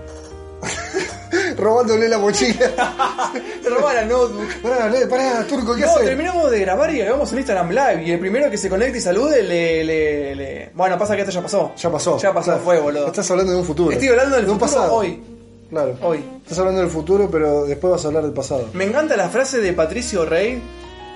[1.57, 2.71] robándole la mochila.
[3.63, 4.49] Te robaba la notebook.
[4.63, 6.05] Pará, le- pará, turco, ¿qué No, haces?
[6.05, 8.05] terminamos de grabar y grabamos un Instagram Live.
[8.07, 9.85] Y el primero que se conecte y salude le.
[9.85, 11.73] le, le- Bueno, pasa que esto ya pasó.
[11.77, 12.19] Ya pasó.
[12.19, 12.61] Ya pasó, Claro.
[12.65, 13.07] fue, boludo.
[13.09, 13.91] Estás hablando de un futuro.
[13.93, 14.95] Estoy hablando del de un futuro pasado.
[14.95, 15.23] hoy.
[15.71, 15.97] Claro.
[16.03, 16.25] Hoy.
[16.43, 18.69] Estás hablando del futuro, pero después vas a hablar del pasado.
[18.73, 20.63] Me encanta la frase de Patricio Rey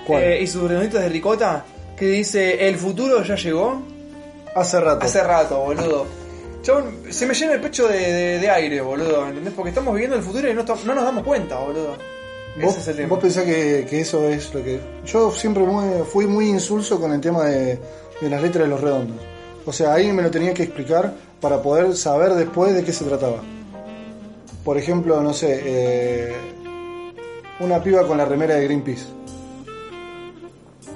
[0.07, 0.23] ¿Cuál?
[0.23, 1.65] eh, y sus redonditos de ricota
[1.97, 3.81] que dice: El futuro ya llegó
[4.55, 5.05] Hace rato.
[5.05, 6.05] hace rato, boludo.
[6.61, 9.27] Chabón, se me llena el pecho de, de- de aire, boludo.
[9.27, 9.53] ¿Entendés?
[9.55, 11.95] Porque estamos viviendo el futuro y no, no nos damos cuenta, boludo.
[12.61, 13.09] ¿Vos, Ese es el tema.
[13.09, 14.79] vos pensás que, que eso es lo que...
[15.05, 17.79] Yo siempre muy- fui muy insulso con el tema de,
[18.19, 19.17] de las letras de los redondos.
[19.65, 23.05] O sea, ahí me lo tenía que explicar para poder saber después de qué se
[23.05, 23.37] trataba.
[24.65, 26.33] Por ejemplo, no sé, eh,
[27.61, 29.05] una piba con la remera de Greenpeace.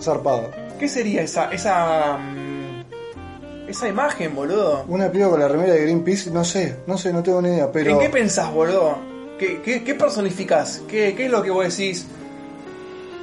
[0.05, 0.51] Zarpado.
[0.79, 4.85] ¿Qué sería esa, esa, mm, esa imagen, boludo?
[4.87, 7.71] Una piba con la remera de Greenpeace, no sé, no sé, no tengo ni idea,
[7.71, 7.91] pero...
[7.91, 8.97] ¿En qué pensás, boludo?
[9.39, 10.81] ¿Qué, qué, qué personificás?
[10.87, 12.05] ¿Qué, ¿Qué es lo que vos decís?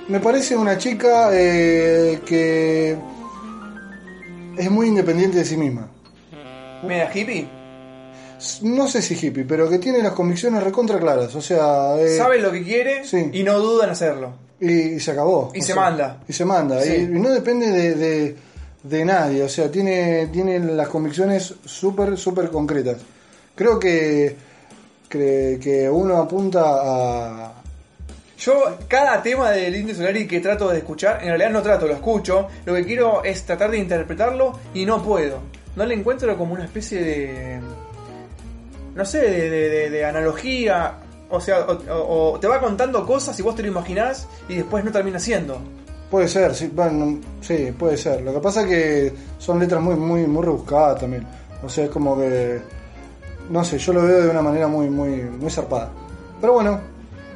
[0.09, 2.97] Me parece una chica eh, que
[4.59, 5.89] es muy independiente de sí misma.
[6.83, 7.49] ¿Media hippie?
[8.63, 11.35] No sé si hippie, pero que tiene las convicciones recontra claras.
[11.37, 13.31] O sea, eh, Sabe lo que quiere sí.
[13.33, 14.33] y no duda en hacerlo.
[14.63, 15.51] Y, y se acabó.
[15.55, 16.21] Y se sea, manda.
[16.29, 16.81] Y se manda.
[16.83, 16.93] Sí.
[16.93, 18.37] Y, y no depende de, de-
[18.83, 19.43] de nadie.
[19.45, 22.97] O sea, tiene, tiene las convicciones súper, súper concretas.
[23.55, 24.35] Creo que,
[25.09, 27.53] que, que uno apunta a.
[28.39, 31.93] Yo, cada tema del Indio Solari que trato de escuchar, en realidad no trato, lo
[31.95, 32.49] escucho.
[32.65, 35.39] Lo que quiero es tratar de interpretarlo y no puedo.
[35.77, 37.61] No le encuentro como una especie de.
[38.97, 40.95] No sé, de, de- de- de analogía.
[41.33, 44.93] O sea, o, te va contando cosas y vos te lo imaginás y después no
[44.93, 45.59] termina siendo.
[46.11, 48.21] Puede ser, sí, bueno, sí, puede ser.
[48.21, 51.27] Lo que pasa es que son letras muy, muy, muy rebuscadas también.
[51.65, 52.61] O sea, es como que.
[53.49, 55.91] No sé, yo lo veo de una manera muy, muy, muy zarpada.
[56.39, 56.79] Pero bueno,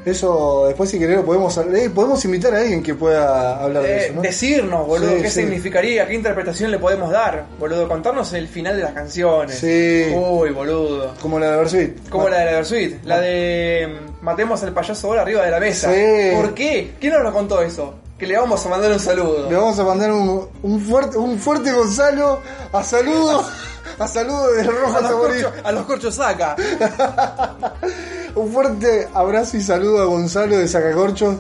[0.07, 3.97] eso después si querés lo podemos eh, podemos invitar a alguien que pueda hablar de
[3.97, 4.23] Eh, eso, ¿no?
[4.23, 5.40] Decirnos, boludo, Sí, qué sí.
[5.40, 7.88] significaría, qué interpretación le podemos dar, boludo.
[7.88, 9.59] Contarnos el final de las canciones.
[9.59, 10.05] Sí.
[10.14, 11.14] Uy, boludo.
[11.21, 12.09] Como la de Versuit.
[12.09, 15.61] Como la de la Versuit, la de mm, matemos al payaso ahora arriba de la
[15.61, 15.91] mesa.
[15.95, 16.35] Sí.
[16.35, 16.95] ¿Por qué?
[17.01, 17.95] ¿Quién nos lo contó eso?
[18.19, 19.49] Que le vamos a mandar un saludo.
[19.49, 22.41] Le vamos a mandar un, un fuerte un fuerte Gonzalo
[22.73, 23.45] a saludo
[23.99, 25.43] a saludo de a, Saborí.
[25.43, 26.57] corchos, a los corchos saca.
[28.35, 31.37] Un fuerte abrazo y saludo a Gonzalo de Sacacorchos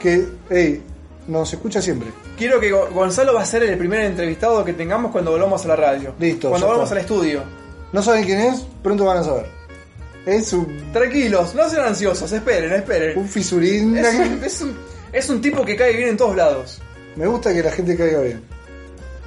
[0.00, 0.82] que hey,
[1.28, 2.08] nos escucha siempre.
[2.36, 5.68] Quiero que Go- Gonzalo va a ser el primer entrevistado que tengamos cuando volvamos a
[5.68, 6.14] la radio.
[6.18, 6.96] Listo, Cuando volvamos está.
[6.96, 7.42] al estudio.
[7.92, 9.46] No saben quién es, pronto van a saber.
[10.26, 13.18] Es un, Tranquilos, no sean ansiosos, esperen, esperen.
[13.18, 13.96] un fisurín.
[13.96, 14.78] Es un, es un-
[15.12, 16.80] es un tipo que cae bien en todos lados.
[17.16, 18.40] Me gusta que la gente caiga bien.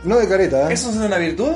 [0.03, 0.73] No de careta, ¿eh?
[0.73, 1.51] ¿Eso es una virtud?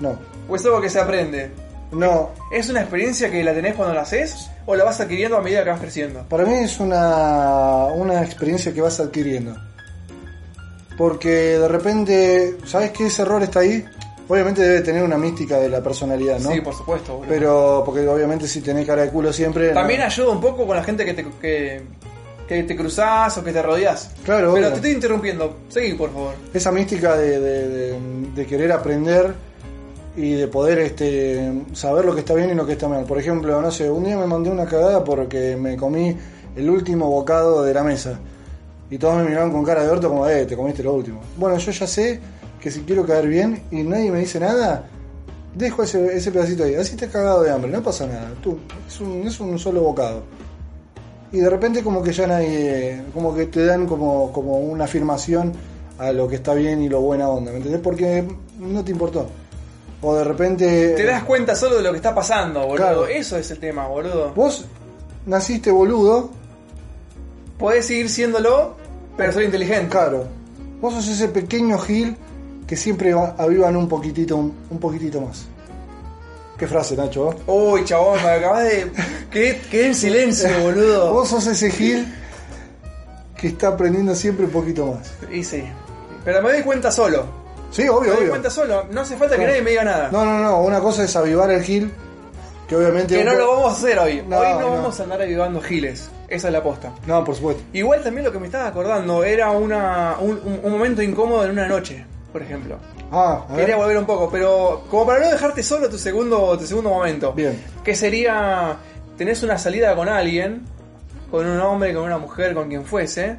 [0.00, 0.18] No.
[0.48, 1.50] ¿O es algo que se aprende?
[1.92, 2.30] No.
[2.52, 4.50] ¿Es una experiencia que la tenés cuando la haces?
[4.66, 6.26] ¿O la vas adquiriendo a medida que vas creciendo?
[6.28, 9.56] Para mí es una, una experiencia que vas adquiriendo.
[10.96, 13.84] Porque de repente, ¿sabes que ese error está ahí?
[14.28, 16.50] Obviamente debe tener una mística de la personalidad, ¿no?
[16.52, 17.14] Sí, por supuesto.
[17.14, 17.28] boludo.
[17.28, 19.70] Pero, porque obviamente si tenés cara de culo siempre.
[19.70, 20.06] También no.
[20.06, 21.82] ayuda un poco con la gente que te, que,
[22.46, 24.10] que te cruzás o que te rodeás.
[24.24, 24.68] Claro, Pero obvio.
[24.68, 25.56] te estoy interrumpiendo.
[25.68, 26.34] Seguí, por favor.
[26.52, 27.98] esa mística de, de- de-
[28.34, 29.32] de querer aprender
[30.16, 33.04] y de poder este, saber lo que está bien y lo que está mal.
[33.04, 36.14] Por ejemplo, no sé, un día me mandé una cagada porque me comí
[36.56, 38.18] el último bocado de la mesa.
[38.90, 41.20] Y todos me miraban con cara de orto como, eh, te comiste lo último.
[41.36, 42.18] Bueno, yo ya sé
[42.60, 44.84] que si quiero caer bien y nadie me dice nada,
[45.54, 46.74] dejo ese, ese pedacito ahí.
[46.74, 48.32] Así te cagado de hambre, no pasa nada.
[48.42, 50.22] Tú, es un, es un solo bocado.
[51.32, 55.52] Y de repente como que ya nadie, como que te dan como, como una afirmación
[55.98, 57.80] a lo que está bien y lo buena onda, ¿me entendés?
[57.80, 58.24] Porque
[58.58, 59.28] no te importó.
[60.00, 60.94] O de repente...
[60.94, 62.76] Te das cuenta solo de lo que está pasando, boludo.
[62.76, 63.06] Claro.
[63.08, 64.32] Eso es el tema, boludo.
[64.32, 64.64] Vos
[65.26, 66.30] naciste boludo,
[67.58, 68.76] Podés seguir siéndolo,
[69.16, 69.88] pero ser inteligente.
[69.88, 70.26] claro.
[70.80, 72.16] Vos sos ese pequeño gil
[72.68, 75.46] que siempre va- avivan un poquitito, un, poquitito más.
[76.56, 77.32] Qué frase, Nacho.
[77.32, 77.36] ¿eh?
[77.46, 78.92] Uy, chabón, me acabas de.
[79.30, 81.12] Quedé, quedé en silencio, boludo.
[81.12, 82.12] Vos sos ese gil
[83.36, 85.12] que está aprendiendo siempre un poquito más.
[85.32, 85.64] Y sí.
[86.24, 87.24] Pero me doy cuenta solo.
[87.70, 88.30] Sí, Me obvio, doy obvio.
[88.30, 88.84] cuenta solo.
[88.90, 89.48] No hace falta que No.
[89.48, 90.08] nadie me diga nada.
[90.10, 90.60] No, no, no.
[90.62, 91.92] Una cosa es avivar el gil,
[92.66, 93.16] que obviamente...
[93.18, 94.22] que no lo vamos a hacer hoy.
[94.26, 94.70] No, hoy no, no.
[94.72, 96.10] vamos a andar avivando giles.
[96.28, 96.92] Esa es la posta.
[97.06, 97.62] No, por supuesto.
[97.72, 101.52] Igual también lo que me estaba acordando era una, un, un- un momento incómodo en
[101.52, 102.78] una noche, por ejemplo.
[103.10, 103.60] Ah, a ver.
[103.66, 107.32] Quería volver un poco, pero como para no dejarte solo tu segundo, tu segundo momento.
[107.32, 107.62] Bien.
[107.84, 108.76] Que sería,
[109.16, 110.62] tenés una salida con alguien,
[111.30, 113.36] con un hombre, con una mujer, con quien fuese,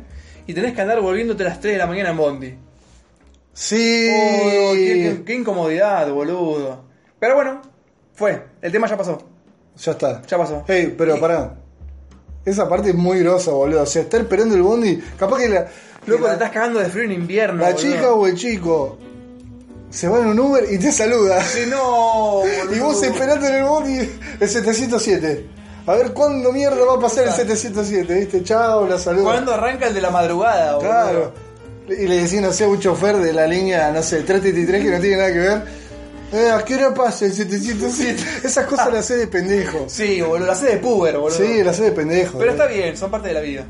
[0.48, 2.56] y tenés que andar volviéndote a las 3 de la mañana en Bondi.
[3.54, 4.10] Sí.
[4.12, 6.86] Oh, qué, qué- qué incomodidad, boludo.
[7.20, 7.62] Pero bueno,
[8.14, 9.22] fue, el tema ya pasó.
[9.78, 10.22] Ya está.
[10.24, 10.64] Ya pasó.
[10.68, 11.56] Hey, pero pará.
[12.50, 13.84] Esa parte es muy grosa, boludo.
[13.84, 15.02] O sea, está esperando el bondi.
[15.18, 15.68] Capaz que la,
[16.06, 17.62] Loco, te estás cagando de frío en invierno.
[17.62, 17.82] la boludo.
[17.82, 18.98] chica o el chico
[19.90, 21.42] se va en un Uber y te saluda.
[21.44, 22.76] Sí, no, boludo.
[22.76, 25.46] Y vos esperando en el bondi el 707.
[25.88, 28.44] A ver cuándo mierda va a pasar el 707, ¿viste?
[28.44, 29.24] Chao, la saluda.
[29.24, 30.90] ¿Cuándo arranca el de la madrugada, boludo?
[30.90, 31.34] Claro.
[31.90, 34.92] Y le decís, no sé, a un chofer de la línea, no sé, 333 que
[34.92, 35.62] no tiene nada que ver.
[36.32, 38.24] Eh, ¿A qué hora pasa el 707?
[38.48, 39.86] Esas cosas las sé de pendejo.
[39.88, 41.38] Sí, boludo, la hace de puber, boludo.
[41.38, 42.38] Sí, las sé de pendejo.
[42.38, 43.66] Pero está bien, son parte de la vida.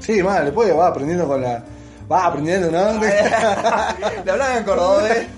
[0.00, 1.62] Sí, mal, después va aprendiendo con la.
[2.10, 2.98] Va aprendiendo, ¿no?
[4.24, 5.26] Le hablaban en cordobés.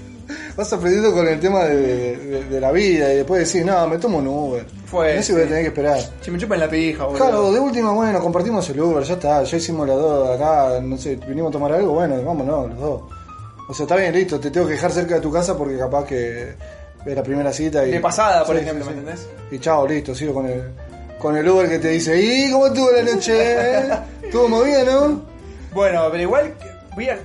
[0.57, 3.99] Vas aprendiendo con el tema de, de- de la vida y después decís, no, me
[3.99, 4.65] tomo un Uber.
[4.87, 5.49] Fue, No sé si voy a sí.
[5.51, 6.01] tener que esperar.
[6.23, 7.19] Si me chupan la pija, boludo.
[7.23, 10.97] Claro, de última, bueno, compartimos el Uber, ya está, ya hicimos las dos acá, no
[10.97, 13.03] sé, vinimos a tomar algo, bueno, vámonos, los dos.
[13.69, 16.05] O sea, está bien, listo, te tengo que dejar cerca de tu casa porque capaz
[16.07, 16.55] que
[17.07, 17.93] es la primera cita y...
[17.93, 19.27] De pasada, por Sí, ejemplo, sí, ¿me entendés?
[19.51, 20.62] Y chao, listo, sigo con el,
[21.19, 23.33] con el Uber que te dice, ¿y cómo estuvo la noche?
[23.37, 23.91] eh?
[24.25, 25.23] ¿Estuvo movida, no?
[25.73, 26.55] Bueno, pero igual
[26.95, 27.19] voy a-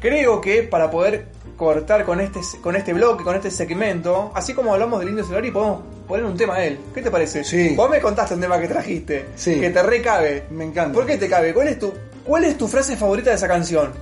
[0.00, 1.26] creo que para poder
[1.56, 5.50] cortar con este con este bloque, con este segmento, así como hablamos del Indio Solari,
[5.50, 6.80] podemos poner un tema de él.
[6.94, 7.42] ¿Qué te parece?
[7.44, 7.74] Sí.
[7.76, 9.58] Vos me contaste un tema que trajiste, Sí.
[9.60, 10.44] que te recabe.
[10.50, 10.92] Me encanta.
[10.94, 11.52] ¿Por qué te cabe?
[11.54, 11.92] ¿Cuál es tu
[12.24, 13.92] cuál es tu frase favorita de esa canción?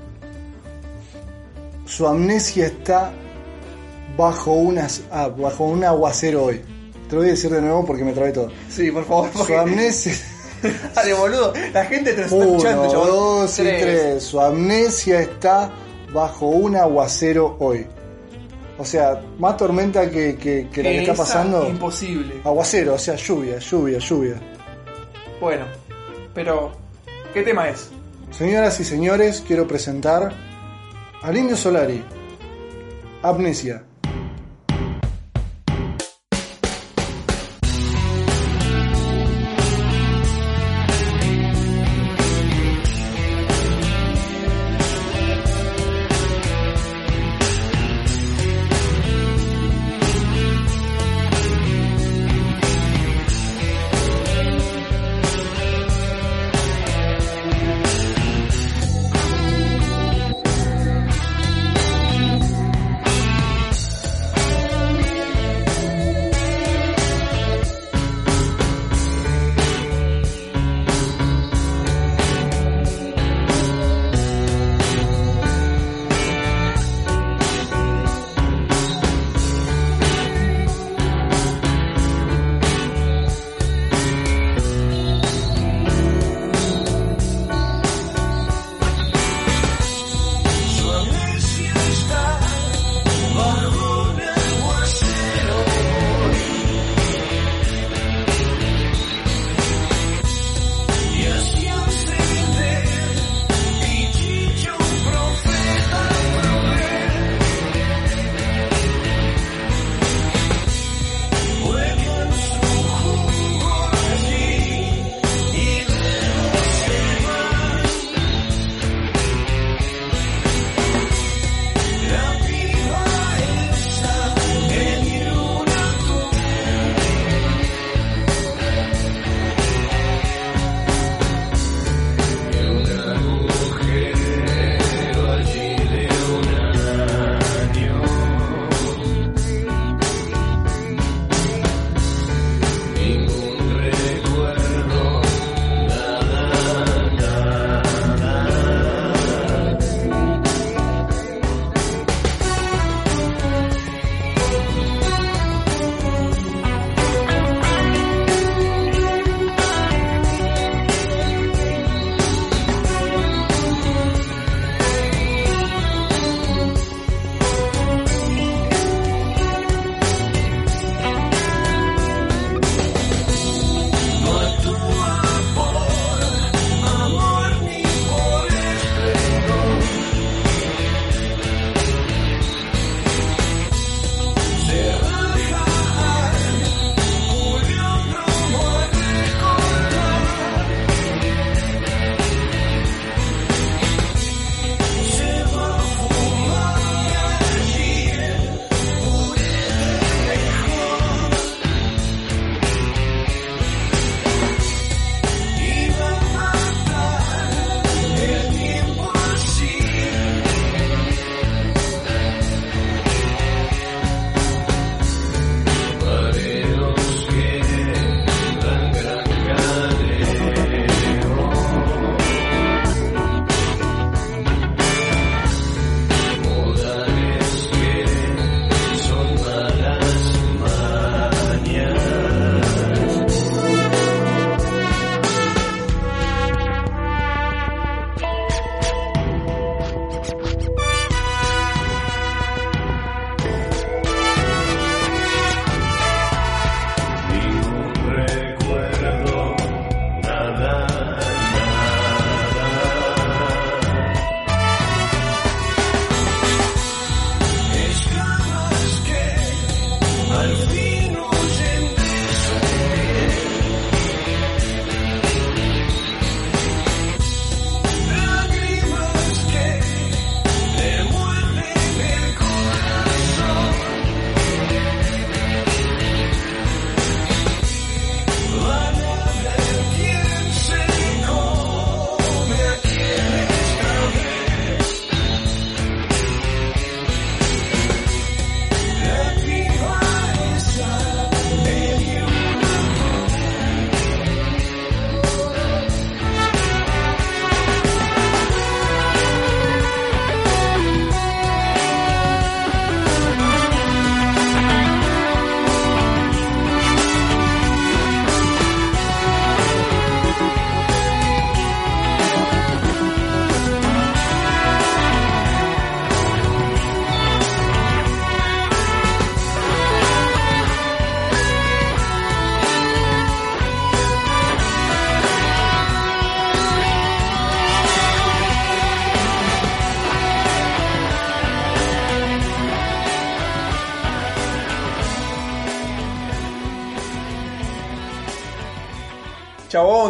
[1.86, 3.12] Su amnesia está
[4.16, 6.60] bajo, unas, ah, bajo un aguacero hoy.
[7.08, 8.50] Te lo voy a decir de nuevo porque me trabé todo.
[8.68, 9.30] Sí, por favor.
[9.32, 10.12] Su porque- amnesia...
[10.94, 11.52] Dale, boludo.
[11.72, 13.08] La gente te está escuchando, Uno, chabón.
[13.08, 14.22] dos y tres.
[14.22, 15.70] Su amnesia está
[16.12, 17.86] bajo un aguacero hoy.
[18.78, 21.68] O sea, más tormenta que, que- que la que está pasando.
[21.68, 22.40] Imposible.
[22.44, 24.40] Aguacero, o sea, lluvia, lluvia, lluvia.
[25.40, 25.66] Bueno,
[26.34, 26.72] pero
[27.32, 27.90] ¿qué tema es?
[28.30, 30.32] Señoras y señores, quiero presentar
[31.22, 32.02] al Indio Solari.
[33.22, 33.84] Amnesia.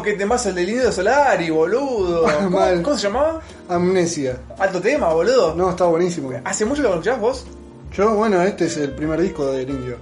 [0.06, 2.22] Chabón, qué tema es el del Indio Solari, boludo.
[2.36, 2.82] ¿Cómo, Mal.
[2.82, 3.40] cómo se llamaba?
[3.68, 4.38] Amnesia.
[4.58, 5.54] Alto tema, boludo.
[5.54, 6.30] No, está buenísimo.
[6.44, 7.46] ¿Hace mucho que lo escuchás vos?
[7.92, 9.96] Yo, bueno, este es el primer disco del indio.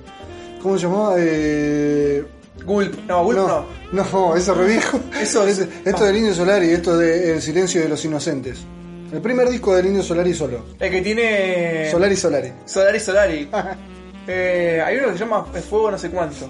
[0.63, 1.15] ¿Cómo se llamaba?
[1.19, 2.25] Eh...
[2.65, 2.95] Gulp.
[3.07, 3.49] No, Gulp no.
[3.93, 4.99] no, no, eso re viejo.
[5.21, 8.61] Eso es- esto del Indio Solari, esto de El silencio de los inocentes.
[9.13, 10.65] El primer disco del Indio Solari solo.
[10.79, 11.91] El que tiene.
[11.91, 12.53] Solari Solari.
[12.65, 13.51] Solari Solari.
[14.27, 16.47] Eh, hay uno que se llama Fuego no sé cuánto.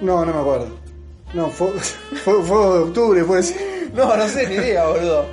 [0.00, 0.68] No, no me acuerdo.
[1.34, 1.68] No, fue,
[2.24, 3.54] fue, fue de octubre, pues.
[3.94, 5.26] No, no sé, ni idea, boludo.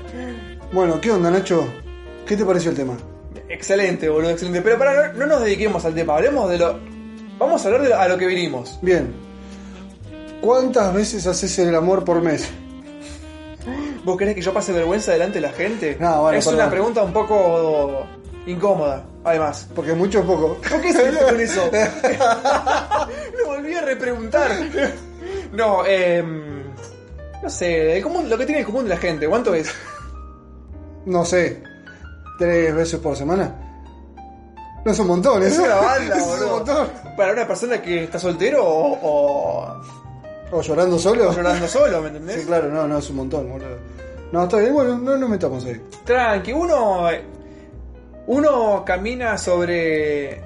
[0.72, 1.68] Bueno, ¿qué onda, Nacho?
[2.26, 2.98] ¿Qué te pareció el tema?
[3.50, 4.62] Excelente, boludo, excelente.
[4.62, 6.80] Pero para, no, no nos dediquemos al tema, hablemos de lo.
[7.38, 8.80] Vamos a hablar de lo- a lo que vinimos.
[8.82, 9.14] Bien.
[10.42, 12.50] ¿Cuántas veces haces el amor por mes?
[14.04, 15.98] ¿Vos querés que yo pase vergüenza delante de la gente?
[16.00, 16.62] No, bueno, es perdón.
[16.62, 18.06] una pregunta un poco
[18.46, 19.68] incómoda, además.
[19.76, 20.58] Porque mucho o poco.
[20.70, 21.70] ¿Por qué saliste con eso?
[23.38, 24.52] Me volví a repreguntar.
[25.54, 26.24] No, eh,
[27.44, 29.74] no sé, el común- lo que tiene en común la gente, ¿cuánto es?
[31.06, 31.62] No sé.
[32.40, 33.56] ¿Tres veces por semana?
[34.84, 35.64] No es un montón, Es ¿eso?
[35.64, 36.50] una banda, Es un boludo.
[36.58, 36.88] montón.
[37.16, 39.82] Para una persona que está soltero o, o-
[40.52, 41.30] ¿O llorando solo?
[41.30, 42.42] o llorando solo, ¿me entendés?
[42.42, 43.78] Sí, claro, no, no, es un montón, boludo.
[44.32, 45.80] No, está bien, bueno, no nos metamos ahí.
[46.04, 47.08] Tranqui, uno.
[48.28, 50.42] Uno camina sobre el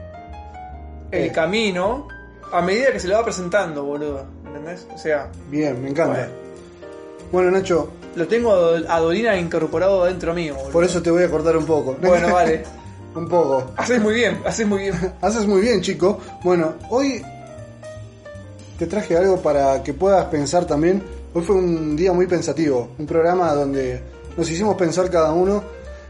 [1.11, 1.31] Eh.
[1.33, 2.07] camino
[2.51, 4.25] a medida que se le va presentando, boludo.
[4.59, 4.87] ¿Entendés?
[4.93, 6.13] O sea, Bien, me encanta.
[6.13, 6.31] Bueno.
[7.31, 10.71] Bueno, Nacho, lo tengo a Dolina incorporado dentro mío, boludo.
[10.71, 11.95] por eso te voy a cortar un poco.
[12.01, 12.63] Bueno, vale.
[13.15, 13.71] un poco.
[13.77, 14.95] Haces muy bien, haces muy bien.
[15.21, 16.19] Haces muy bien, chico.
[16.43, 17.21] Bueno, hoy
[18.77, 21.03] te traje algo para que puedas pensar también.
[21.33, 24.01] Hoy fue un día muy pensativo, un programa donde
[24.35, 25.63] nos hicimos pensar cada uno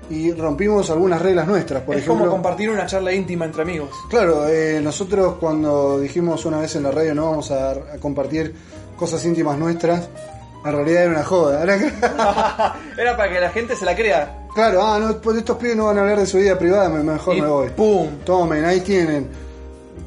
[0.10, 1.84] y rompimos algunas reglas nuestras.
[1.84, 3.90] Por es ejemplo, como compartir una charla íntima entre amigos.
[4.10, 8.54] Claro, eh, nosotros cuando dijimos una vez en la radio no vamos a, a compartir
[8.98, 10.10] cosas íntimas nuestras,
[10.66, 11.64] en realidad era una joda.
[12.98, 14.48] Era para que la gente se la crea.
[14.54, 17.04] claro, ah, no, pues estos pibes no van a hablar de su vida privada, me-
[17.04, 17.70] mejor Y me voy.
[17.70, 18.08] ¡Pum!
[18.26, 19.28] Tomen, ahí tienen.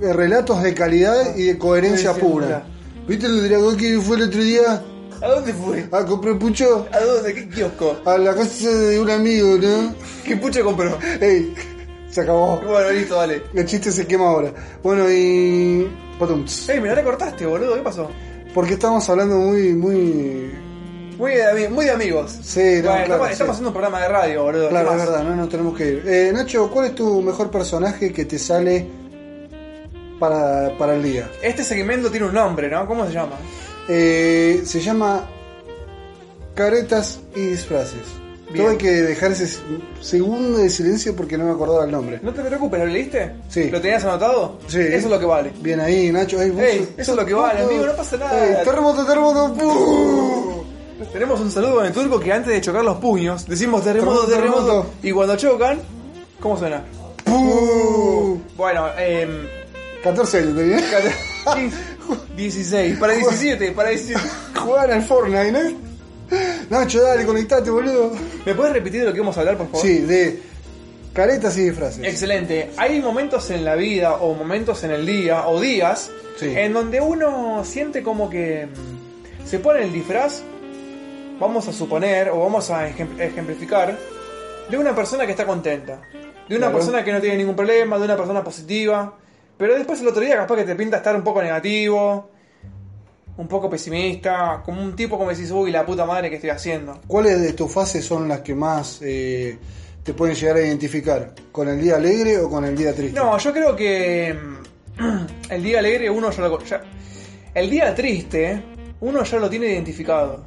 [0.01, 2.47] Eh, Relatos de calidad y de coherencia pura.
[2.47, 2.63] pura.
[3.07, 4.83] ¿Viste dragón que fue el otro día
[5.23, 5.87] ¿A dónde fue?
[5.93, 6.87] a comprar pucho?
[6.93, 7.35] ¿A dónde?
[7.35, 7.97] ¿Qué kiosco?
[8.05, 9.95] A la casa de un amigo, ¿no?
[10.25, 10.99] ¿Qué pucho compró?
[11.21, 11.55] Ey,
[12.11, 12.61] se acabó.
[12.61, 13.43] Bueno, listo, dale.
[13.55, 14.53] El chiste se quema ahora.
[14.83, 15.89] Bueno, y.
[16.19, 16.69] Patumts.
[16.69, 18.11] Ey, me la recortaste, boludo, ¿qué pasó?
[18.55, 20.53] Porque estamos hablando muy, muy.
[21.19, 22.39] Muy de, muy de amigos.
[22.43, 23.33] Sí, no, Bueno, claro, estamos, sí.
[23.33, 24.69] estamos haciendo un programa de radio, boludo.
[24.71, 26.03] Claro, ¿qué es verdad, no nos tenemos que ir.
[26.07, 28.89] Eh, Nacho, ¿cuál es tu mejor personaje que te sale
[30.19, 31.31] para, para el día?
[31.43, 32.87] Este segmento tiene un nombre, ¿no?
[32.87, 33.37] ¿Cómo se llama?
[33.89, 35.27] Eh, se llama
[36.55, 38.01] Caretas y Disfraces.
[38.51, 38.67] Bien.
[38.67, 39.59] Tuve que dejar ese
[40.03, 42.21] segundo de silencio porque no me acordaba el nombre.
[42.23, 43.33] No te preocupes, ¿lo leíste?
[43.49, 43.71] Sí.
[43.71, 44.59] ¿Lo tenías anotado?
[44.69, 44.79] Sí.
[44.79, 45.53] Eso es lo que vale.
[45.61, 46.37] Bien ahí, Nacho.
[46.37, 48.47] Vos Ey, eso es lo que vale, amigo, no pasa nada.
[48.59, 49.55] Ey, terremoto, terremoto.
[49.55, 50.63] ¡pum!
[51.13, 54.67] Tenemos un saludo en turco que antes de chocar los puños decimos terremoto, Terremoto, terremoto.
[54.67, 54.91] terremoto.
[55.03, 55.81] Y cuando chocan,
[56.39, 56.85] ¿cómo suena?
[57.25, 58.39] ¡Pum!
[58.57, 59.49] Bueno, eh,
[60.05, 60.77] 14 años tenía.
[62.37, 64.21] 16, para 17, para 17.
[64.57, 65.93] Jugar al Fortnite, ¿no?
[66.71, 68.13] Nacho, dale, conectate, boludo.
[68.47, 69.83] ¿Me puedes repetir de lo que vamos a hablar, por favor?
[69.83, 70.41] Sí, de
[71.13, 72.05] caretas y disfraces.
[72.05, 72.71] Excelente.
[72.79, 76.47] Hay momentos en la vida o momentos en el día o días Sí.
[76.57, 80.43] en donde uno siente como que mm, se pone el disfraz,
[81.39, 83.99] vamos a suponer o vamos a ejem- ejemplificar,
[84.71, 86.01] de una persona que está contenta,
[86.49, 86.73] de una Claro.
[86.79, 89.19] persona que no tiene ningún problema, de una persona positiva,
[89.57, 92.31] pero después el otro día capaz que te pinta estar un poco negativo,
[93.37, 97.01] un poco pesimista, como un tipo como decís, uy, la puta madre que estoy haciendo.
[97.07, 99.57] ¿Cuáles de tus fases son las que más eh,
[100.03, 101.35] te pueden llegar a identificar?
[101.51, 103.19] ¿Con el día alegre o con el día triste?
[103.19, 104.37] No, yo creo que
[105.49, 106.63] el día alegre uno ya lo...
[106.65, 106.83] ya-
[107.55, 108.63] el día triste
[109.01, 110.45] uno ya lo tiene identificado.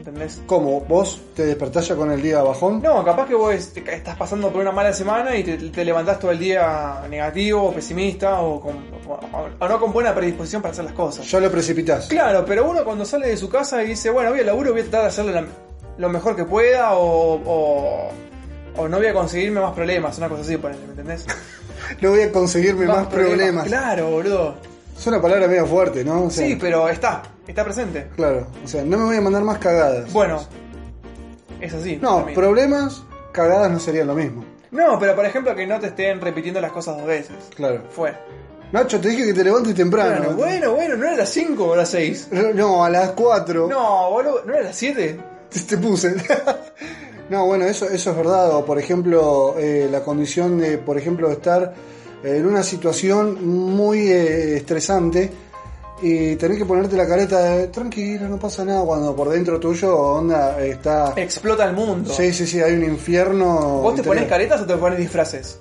[0.00, 0.40] ¿Entendés?
[0.46, 0.80] ¿Cómo?
[0.80, 2.80] ¿Vos te despertás ya con el día bajón?
[2.80, 6.30] No, capaz que vos estás pasando por una mala semana y te, te levantás todo
[6.30, 10.86] el día negativo o pesimista o, con- o- o no con buena predisposición para hacer
[10.86, 11.30] las cosas.
[11.30, 12.06] Ya lo precipitas.
[12.06, 14.80] Claro, pero uno cuando sale de su casa y dice, bueno, voy al laburo, voy
[14.80, 15.46] a tratar de hacerlo la-
[15.98, 18.08] lo mejor que pueda o, o,
[18.78, 21.26] o no voy a conseguirme más problemas, una cosa así, ponele, ¿me entendés?
[22.00, 23.66] No voy a conseguirme más, problemas.
[23.66, 24.54] Claro, boludo.
[24.96, 26.24] Es una palabra medio fuerte, ¿no?
[26.24, 28.08] O sea, Sí, pero está, está presente.
[28.16, 30.12] Claro, o sea, no me voy a mandar más cagadas.
[30.12, 30.40] Bueno,
[31.60, 31.96] es así.
[31.96, 32.34] no, también.
[32.34, 34.44] problemas, cagadas no serían lo mismo.
[34.70, 37.36] No, pero por ejemplo que no te estén repitiendo las cosas dos veces.
[37.54, 37.82] Claro.
[37.90, 38.14] Fue.
[38.72, 40.32] Nacho, te dije que te levantes temprano.
[40.32, 42.28] Bueno, bueno, bueno, no era las 5 o las 6.
[42.54, 43.66] No, a las 4.
[43.68, 45.20] No, boludo, no era las 7.
[45.48, 46.14] Te, te puse.
[47.30, 48.54] no, bueno, eso, eso es verdad.
[48.54, 51.74] O por ejemplo, eh, la condición de, por ejemplo, estar
[52.22, 55.32] en una situación muy eh, estresante
[56.02, 59.96] y tenés que ponerte la careta de tranquilo, no pasa nada, cuando por dentro tuyo
[59.96, 61.12] onda está...
[61.16, 62.12] Explota el mundo.
[62.12, 63.44] Sí, sí, sí, hay un infierno.
[63.80, 64.06] ¿Vos te interior.
[64.16, 65.58] pones caretas o te pones disfraces?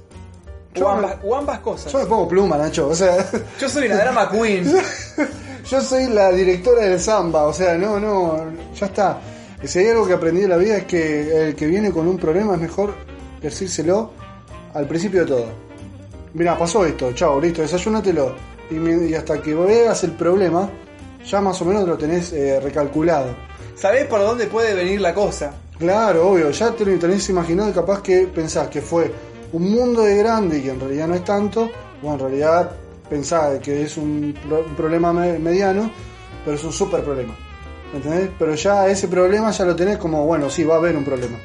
[0.75, 1.91] Yo O me- ambas, o ambas cosas.
[1.91, 3.25] Yo me pongo pluma, Nacho, o sea,
[3.59, 4.71] Yo soy la drama queen.
[5.69, 8.37] yo soy la directora del samba, o sea, no, no,
[8.79, 9.19] ya está.
[9.63, 12.17] Si hay algo que aprendí de la vida es que el que viene con un
[12.17, 12.93] problema es mejor
[13.41, 14.11] decírselo
[14.73, 15.45] al principio de todo.
[16.33, 18.35] Mira, pasó esto, chao, listo, desayúnatelo.
[18.71, 20.69] Y, hasta que veas el problema,
[21.25, 23.35] ya más o menos lo tenés eh, recalculado.
[23.75, 25.53] Sabés por dónde puede venir la cosa.
[25.77, 29.11] Claro, obvio, ya te lo tenés imaginado y capaz que pensás que fue
[29.53, 31.71] un mundo de grande y que en realidad no es tanto,
[32.03, 32.71] o en realidad
[33.09, 35.89] pensás que es un, pro- un problema me- mediano,
[36.43, 37.35] pero es un super problema.
[37.91, 38.29] ¿Me entendés?
[38.37, 41.37] Pero ya ese problema ya lo tenés como, bueno, sí, va a haber un problema.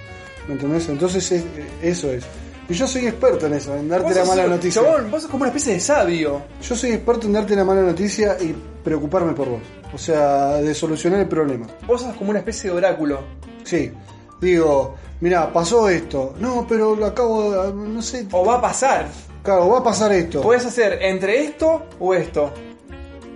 [0.49, 0.89] ¿Me entendés?
[0.89, 1.45] Entonces es-
[1.81, 2.25] eso es.
[2.69, 4.83] Y yo soy experto en eso, en darte la mala noticia.
[4.83, 6.43] Chabón, vos sos como una especie de sabio.
[6.63, 9.61] Yo soy experto en darte la mala noticia y preocuparme por vos.
[9.93, 11.67] O sea, de solucionar el problema.
[11.87, 13.21] Vos sos como una especie de oráculo.
[13.65, 13.93] Sí,
[14.41, 16.35] digo, mira, pasó esto.
[16.41, 17.75] No, pero lo acabo de.
[17.75, 18.27] No sé.
[18.33, 19.09] O va a pasar.
[19.43, 20.41] Claro, va a pasar esto.
[20.41, 22.51] Puedes hacer entre esto o esto.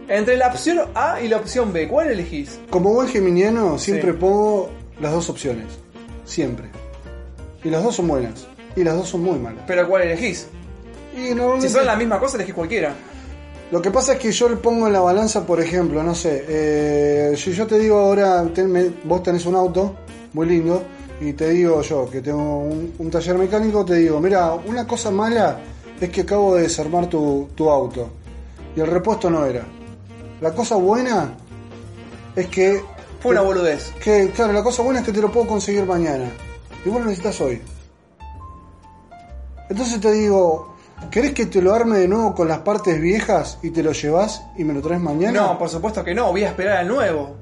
[0.08, 1.86] Entre la opción A y la opción B.
[1.86, 2.58] ¿Cuál elegís?
[2.70, 4.16] Como buen geminiano, siempre Sí.
[4.18, 4.70] pongo
[5.02, 5.66] las dos opciones.
[6.24, 6.70] Siempre.
[7.62, 8.47] Y las dos son buenas.
[8.78, 9.64] Y las dos son muy malas.
[9.66, 10.46] Pero ¿cuál elegís?
[11.16, 12.94] Y normalmente- Si son la misma cosa, elegís cualquiera.
[13.72, 16.44] Lo que pasa es que yo le pongo en la balanza, por ejemplo, no sé,
[16.48, 18.46] eh, si yo te digo ahora,
[19.04, 19.96] vos tenés un auto
[20.32, 20.82] muy lindo,
[21.20, 25.10] y te digo yo que tengo un, un taller mecánico, te digo, mira, una cosa
[25.10, 25.58] mala
[26.00, 28.08] es que acabo de desarmar tu, tu auto,
[28.76, 29.64] y el repuesto no era.
[30.40, 31.34] La cosa buena
[32.36, 32.80] es que...
[33.20, 33.92] Fue una boludez.
[34.02, 36.30] que, claro, la cosa buena es que te lo puedo conseguir mañana,
[36.86, 37.60] y vos lo necesitas hoy.
[39.68, 40.76] Entonces te digo,
[41.10, 44.42] ¿querés que te lo arme de nuevo con las partes viejas y te lo llevas
[44.56, 45.40] y me lo traes mañana?
[45.40, 46.30] No, por supuesto que no.
[46.30, 47.36] Voy a esperar al nuevo.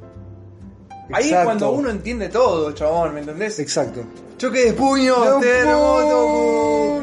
[1.12, 3.61] Ahí es cuando uno entiende todo, chabón, ¿me entendés?
[3.61, 4.03] Exacto.
[4.39, 7.03] Choque de puño, terremoto.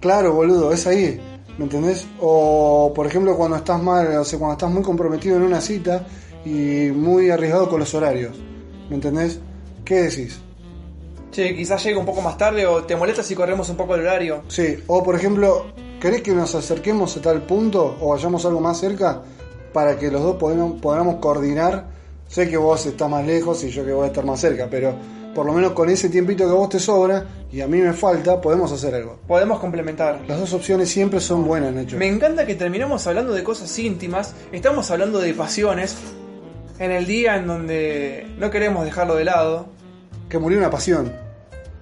[0.00, 1.20] Claro, boludo, es ahí.
[1.56, 2.06] ¿Me entendés?
[2.20, 6.06] O, por ejemplo, cuando estás mal, o sea, cuando estás muy comprometido en una cita
[6.44, 8.36] y muy arriesgado con los horarios.
[8.90, 9.40] ¿Me entendés?
[9.84, 10.38] ¿Qué decís?
[11.36, 14.00] Che, quizás llegue un poco más tarde o te molesta si corremos un poco el
[14.00, 14.44] horario.
[14.48, 15.66] Sí, o por ejemplo,
[16.00, 19.20] ¿querés que nos acerquemos a tal punto o vayamos algo más cerca
[19.74, 21.88] para que los dos podamos, podamos coordinar?
[22.26, 24.96] Sé que vos estás más lejos y yo que voy a estar más cerca, pero
[25.34, 27.92] por lo menos con ese tiempito que a vos te sobra y a mí me
[27.92, 29.18] falta, podemos hacer algo.
[29.28, 30.22] Podemos complementar.
[30.26, 31.98] Las dos opciones siempre son buenas, Nacho.
[31.98, 35.98] Me encanta que terminamos hablando de cosas íntimas, estamos hablando de pasiones,
[36.78, 39.66] en el día en donde no queremos dejarlo de lado.
[40.30, 41.25] Que murió una pasión.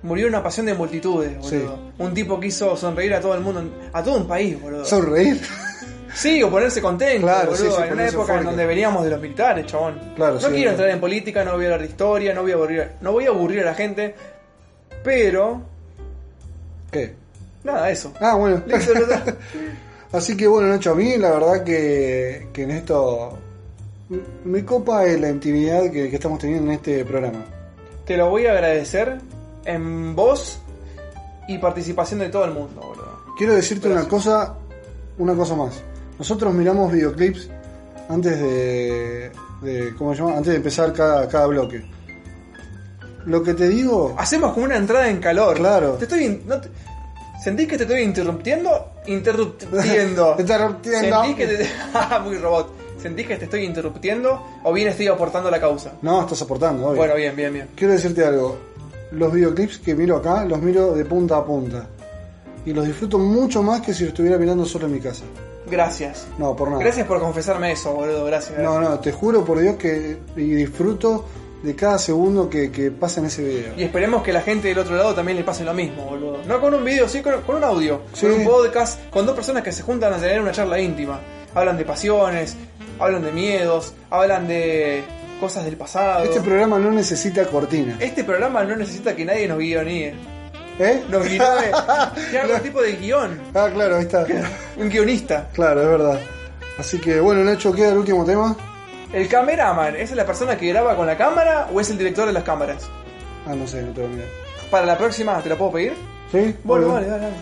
[0.04, 1.48] Murió una pasión de multitudes, boludo.
[1.50, 1.92] Sí.
[1.98, 4.84] Un tipo que hizo sonreír a todo el mundo, a todo un país, boludo.
[4.84, 5.40] Sonreír.
[6.14, 7.70] Sí, o ponerse contento, Claro, boludo.
[7.70, 9.98] sí, sí, en una época en donde veníamos de los militares, chabón.
[10.14, 12.54] Claro, no quiero entrar en política, no voy a hablar de historia, no voy a
[12.54, 14.14] aburrir, no voy a aburrir a la gente,
[15.02, 15.62] pero
[16.92, 17.14] ¿Qué?
[17.64, 18.12] nada, eso.
[18.20, 18.62] Ah, bueno.
[20.12, 23.38] Así que bueno, Nacho, a mí la verdad que, que en esto
[24.44, 27.42] me copa eh, la intimidad que, que estamos teniendo en este programa.
[28.04, 29.18] Te lo voy a agradecer
[29.64, 30.58] en voz
[31.48, 33.24] y participación de todo el mundo, boludo.
[33.36, 34.54] Quiero decirte una cosa,
[35.18, 35.82] una cosa más.
[36.18, 37.48] Nosotros miramos videoclips
[38.08, 40.36] antes de, de ¿cómo se llama?
[40.36, 41.84] Antes de empezar cada, cada bloque.
[43.26, 45.56] Lo que te digo, Hacemos como una entrada en calor.
[45.56, 45.92] Claro.
[45.94, 46.24] Te estoy.
[46.24, 46.68] in- no te-
[47.42, 48.92] ¿Sentís que te estoy interrumpiendo?
[49.06, 50.36] Interrumpiendo.
[50.38, 51.22] Interrumpiendo.
[51.24, 51.68] ¿Sentís que te.
[52.24, 52.72] Muy robot.
[53.00, 55.92] ¿Sentís que te estoy interrumpiendo o bien estoy aportando a la causa?
[56.00, 56.96] no, estás aportando, obvio.
[56.96, 57.68] Bueno, bien, bien, bien.
[57.74, 58.56] Quiero decirte algo.
[59.14, 61.86] Los videoclips que miro acá, los miro de punta a punta.
[62.66, 65.24] Y los disfruto mucho más que si lo estuviera mirando solo en mi casa.
[65.70, 66.26] Gracias.
[66.38, 66.82] No, por nada.
[66.82, 68.24] Gracias por confesarme eso, boludo.
[68.24, 68.58] Gracias.
[68.58, 68.90] No, gracias.
[68.90, 71.24] no, te juro por Dios que y disfruto
[71.62, 73.72] de cada segundo que, que pasa en ese video.
[73.76, 76.38] Y esperemos que la gente del otro lado también le pase lo mismo, boludo.
[76.46, 78.02] No con un video, sí con, con un audio.
[78.12, 78.26] Sí.
[78.26, 81.20] Con un podcast, con dos personas que se juntan a tener una charla íntima.
[81.54, 82.56] Hablan de pasiones,
[82.98, 85.04] hablan de miedos, hablan de
[85.44, 86.24] cosas del pasado.
[86.24, 87.98] Este programa no necesita cortina.
[88.00, 90.14] Este programa no necesita que nadie nos guionee.
[90.78, 91.04] ¿Eh?
[91.10, 91.70] Nos guionee.
[91.74, 93.38] haga algún tipo de guion.
[93.52, 94.24] Ah, claro, ahí está.
[94.78, 95.50] Un guionista.
[95.52, 96.18] Claro, es verdad.
[96.78, 98.56] Así que bueno, Nacho, queda el último tema.
[99.12, 102.32] El cameraman, ¿es la persona que graba con la cámara o es el director de
[102.32, 102.88] las cámaras?
[103.46, 104.26] Ah, no sé, no tengo ni idea.
[104.70, 105.92] Para la próxima, ¿te la puedo pedir?
[106.32, 106.56] ¿Sí?
[106.64, 107.36] Bueno, vale, vale, vale.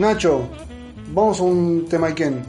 [0.00, 0.50] Nacho,
[1.12, 2.42] vamos a un tema Ken.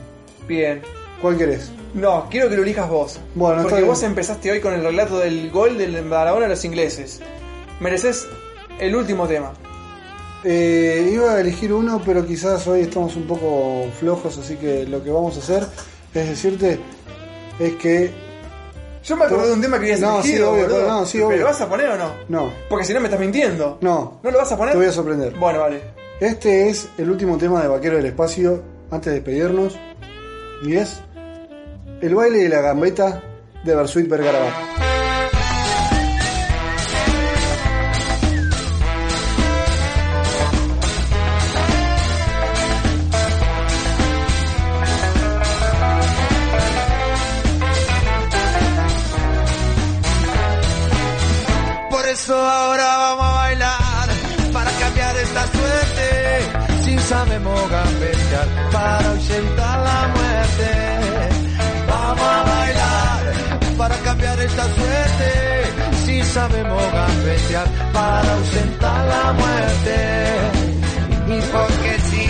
[0.48, 0.82] Bien.
[1.22, 1.72] ¿Cuál querés?
[1.94, 3.20] No, quiero que lo elijas vos.
[3.36, 7.20] Bueno, Porque vos empezaste hoy con el relato del gol del Maradona a los ingleses.
[7.80, 8.28] Mereces
[8.80, 9.52] el último tema.
[10.44, 15.04] Eh, iba a elegir uno, pero quizás hoy estamos un poco flojos, así que lo
[15.04, 15.68] que vamos a hacer
[16.14, 16.80] es decirte
[17.60, 18.12] es que.
[19.04, 20.88] Yo me acordé de un tema que habías No, sí, elegido, obvio, boludo.
[20.88, 21.38] no, sí, ¿Pero obvio.
[21.40, 22.12] lo vas a poner o no?
[22.30, 23.78] No, Porque si no me estás mintiendo.
[23.82, 24.20] no.
[24.24, 24.74] ¿No lo vas a poner?
[24.74, 25.34] Te voy a sorprender.
[25.38, 25.82] Bueno, vale.
[26.20, 28.62] Este es el último tema de Vaquero del Espacio
[28.92, 29.76] antes de despedirnos.
[30.64, 31.02] Y es
[32.02, 33.22] el baile de la gambeta
[33.64, 34.91] de Bersuit Vergarabat.
[67.94, 69.98] Para ahuyentar la muerte.
[71.28, 72.28] Y porque sí,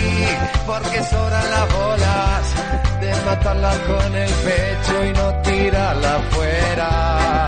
[0.66, 2.54] porque sobran las bolas
[3.00, 7.46] de matarla con el pecho y no tirarla afuera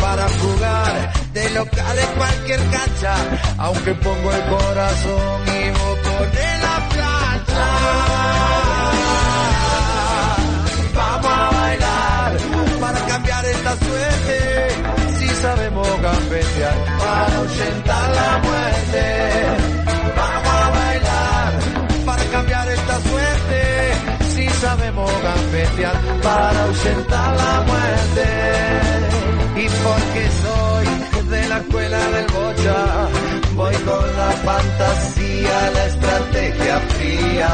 [0.00, 3.14] para jugar de local en cualquier cancha,
[3.58, 8.07] aunque pongo el corazón y voto en la plancha.
[26.22, 28.24] Para ahuyentar la muerte
[29.56, 33.08] y porque soy de la escuela del bocha,
[33.54, 37.50] voy con la fantasía, la estrategia fría.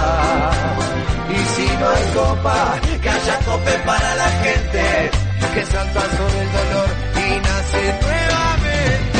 [1.30, 5.10] Y si no hay copa, que haya cope para la gente,
[5.54, 9.13] que salta sobre el dolor y nace nuevamente.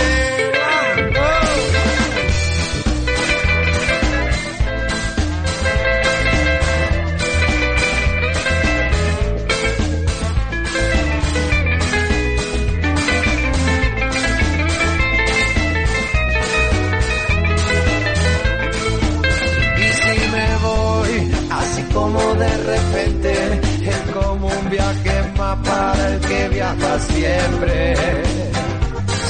[25.62, 27.94] Para el que viaja siempre.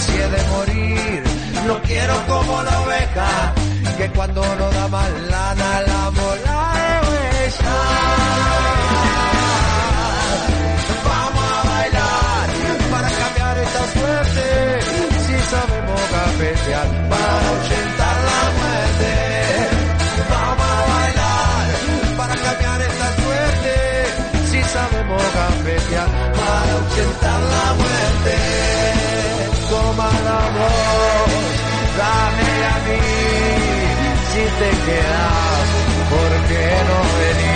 [0.03, 1.23] Si he de morir,
[1.67, 3.55] no quiero como la oveja,
[3.99, 7.77] que cuando no da más lana la mola huella.
[11.09, 12.47] Vamos a bailar
[12.91, 14.47] para cambiar esta suerte.
[15.27, 19.13] Si sabemos cafetear para ahuyentar la muerte.
[20.31, 21.67] Vamos a bailar
[22.19, 23.75] para cambiar esta suerte.
[24.51, 26.14] Si sabemos cafetear
[26.95, 28.35] ahuyentar la muerte.
[29.69, 31.33] Toma la voz,
[31.99, 33.03] dame a mí.
[34.31, 35.67] Si te quedas,
[36.11, 37.54] ¿por qué no venís?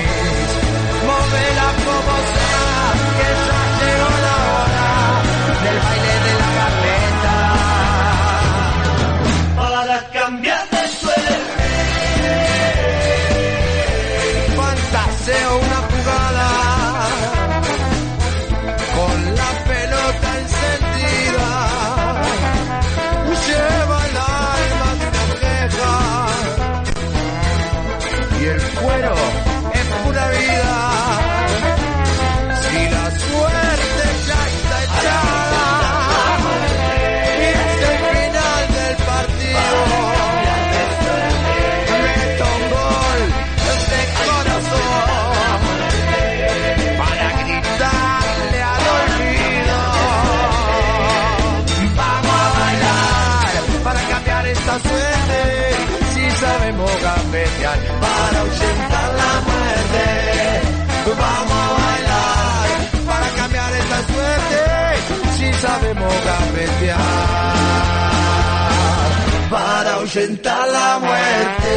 [69.51, 71.69] Para ahuyentar la muerte.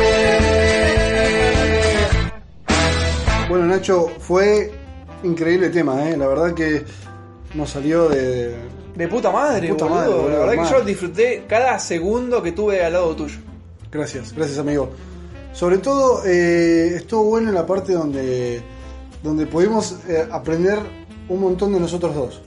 [3.49, 4.71] Bueno, Nacho, fue
[5.23, 6.17] increíble tema, ¿eh?
[6.17, 6.83] La verdad que
[7.53, 8.55] nos salió de.
[8.95, 9.99] De puta madre, De puta boludo.
[9.99, 13.39] madre, boludo, La verdad que yo disfruté cada segundo que tuve al lado tuyo.
[13.91, 14.89] Gracias, gracias, amigo.
[15.53, 18.61] Sobre todo, eh, estuvo bueno en la parte donde,
[19.23, 20.79] donde pudimos eh, aprender
[21.27, 22.41] un montón de nosotros dos.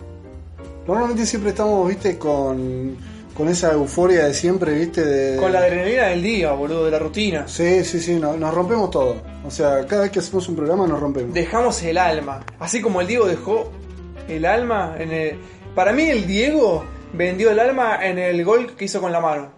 [0.87, 2.97] Normalmente siempre estamos, viste, con,
[3.37, 5.37] con esa euforia de siempre, viste, de.
[5.39, 7.49] Con la adrenalina del día, boludo, de la rutina.
[7.49, 9.17] Sí, sí, sí, no- nos rompemos todo.
[9.47, 11.33] O sea, cada vez que hacemos un programa nos rompemos.
[11.33, 12.45] Dejamos el alma.
[12.59, 13.71] Así como el Diego dejó
[14.29, 15.39] el alma en el.
[15.75, 19.49] Para mí, el Diego vendió el alma en el gol que hizo con la mano.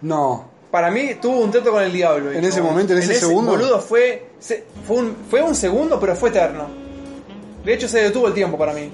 [0.00, 2.32] No, Para mí tuvo un trato con el diablo.
[2.32, 3.52] En ese momento, en ese segundo.
[3.52, 6.66] Boludo, fue, fue, un, fue un segundo, pero fue eterno.
[7.64, 8.90] De hecho, se detuvo el tiempo para mí,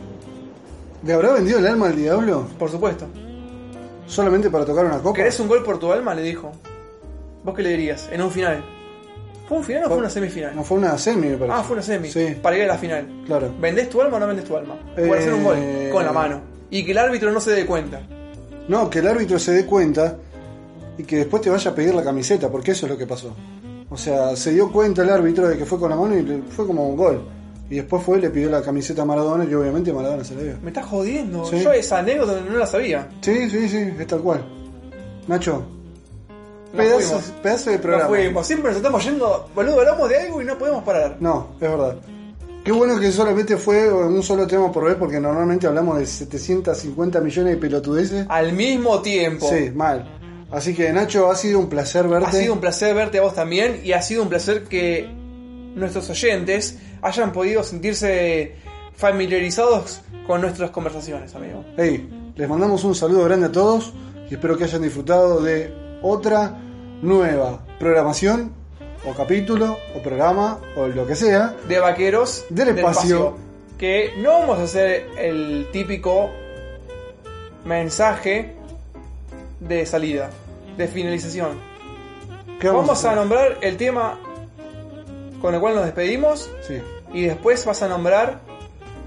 [1.04, 3.06] ¿Le habrá vendido el alma al diablo por supuesto.
[4.06, 5.14] solamente para tocar una copa?
[5.16, 6.14] ¿Querés un gol por tu alma?
[6.14, 6.52] Le dijo.
[7.44, 8.08] ¿Vos qué le dirías?
[8.12, 8.64] En un final.
[9.48, 10.54] ¿Fue un final o fue una semifinal?
[10.56, 11.56] No, fue una semi, me parece.
[11.58, 12.10] Ah, fue una semi.
[12.10, 13.06] Sí, Para ir a la final.
[13.26, 13.50] claro.
[13.60, 14.74] ¿Vendés tu alma o no vendés tu alma?
[14.94, 15.56] Por Eh, hacer un gol
[15.90, 16.40] con la mano.
[16.70, 18.00] Y que el árbitro no se dé cuenta.
[18.68, 20.16] No, que el árbitro se dé cuenta
[20.98, 23.34] y que después te vaya a pedir la camiseta, porque eso es lo que pasó.
[23.88, 26.66] O sea, se dio cuenta el árbitro de que fue con la mano y fue
[26.66, 27.22] como un gol.
[27.70, 30.54] Y después fue le pidió la camiseta a Maradona y obviamente Maradona se la dio.
[30.62, 31.44] Me estás jodiendo.
[31.44, 31.60] Sí.
[31.62, 33.08] Yo esa anécdota no la sabía.
[33.20, 34.42] Sí, sí, sí, es tal cual.
[35.26, 35.62] Nacho,
[36.72, 38.08] La pedazo, pedazo de No programa.
[38.08, 38.46] fuimos.
[38.46, 39.50] Siempre nos estamos yendo.
[39.54, 41.16] Boludo, hablamos de algo y no podemos parar.
[41.20, 41.96] No, es verdad.
[42.64, 47.20] Qué bueno que solamente fue un solo tema por vez, porque normalmente hablamos de 750
[47.20, 48.26] millones de pelotudeces.
[48.28, 49.48] Al mismo tiempo.
[49.48, 50.06] Sí, mal.
[50.50, 52.26] Así que Nacho, ha sido un placer verte.
[52.28, 55.08] Ha sido un placer verte a vos también y ha sido un placer que
[55.78, 58.56] nuestros oyentes hayan podido sentirse
[58.94, 61.64] familiarizados con nuestras conversaciones, amigo.
[61.76, 63.92] Hey, les mandamos un saludo grande a todos
[64.30, 65.72] y espero que hayan disfrutado de
[66.02, 66.58] otra
[67.00, 68.52] nueva programación
[69.06, 71.54] o capítulo o programa o lo que sea.
[71.68, 73.36] De vaqueros Del espacio.
[73.78, 76.30] Que no vamos a hacer el típico
[77.64, 78.56] mensaje
[79.60, 80.30] de salida,
[80.76, 81.58] de finalización.
[82.58, 83.10] ¿Qué Vamos, hacer?
[83.10, 84.18] a nombrar el tema
[85.40, 86.80] con el cual nos despedimos Sí,
[87.12, 88.40] y después vas a nombrar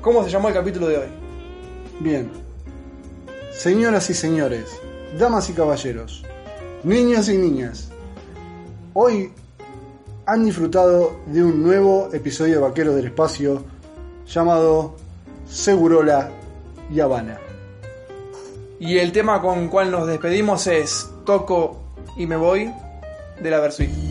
[0.01, 1.07] cómo se llamó el capítulo de hoy.
[1.99, 2.31] bien.
[3.51, 4.65] Señoras y señores,
[5.19, 6.23] damas y caballeros,
[6.83, 7.89] niños y niñas,
[8.93, 9.31] hoy
[10.25, 13.63] han disfrutado de un nuevo episodio de Vaqueros del Espacio
[14.25, 14.95] llamado
[15.47, 16.31] Segurola
[16.89, 17.39] y Habana.
[18.79, 21.77] Y el tema con el cual nos despedimos es Toco
[22.17, 22.71] y me voy
[23.41, 24.10] de la Versuit.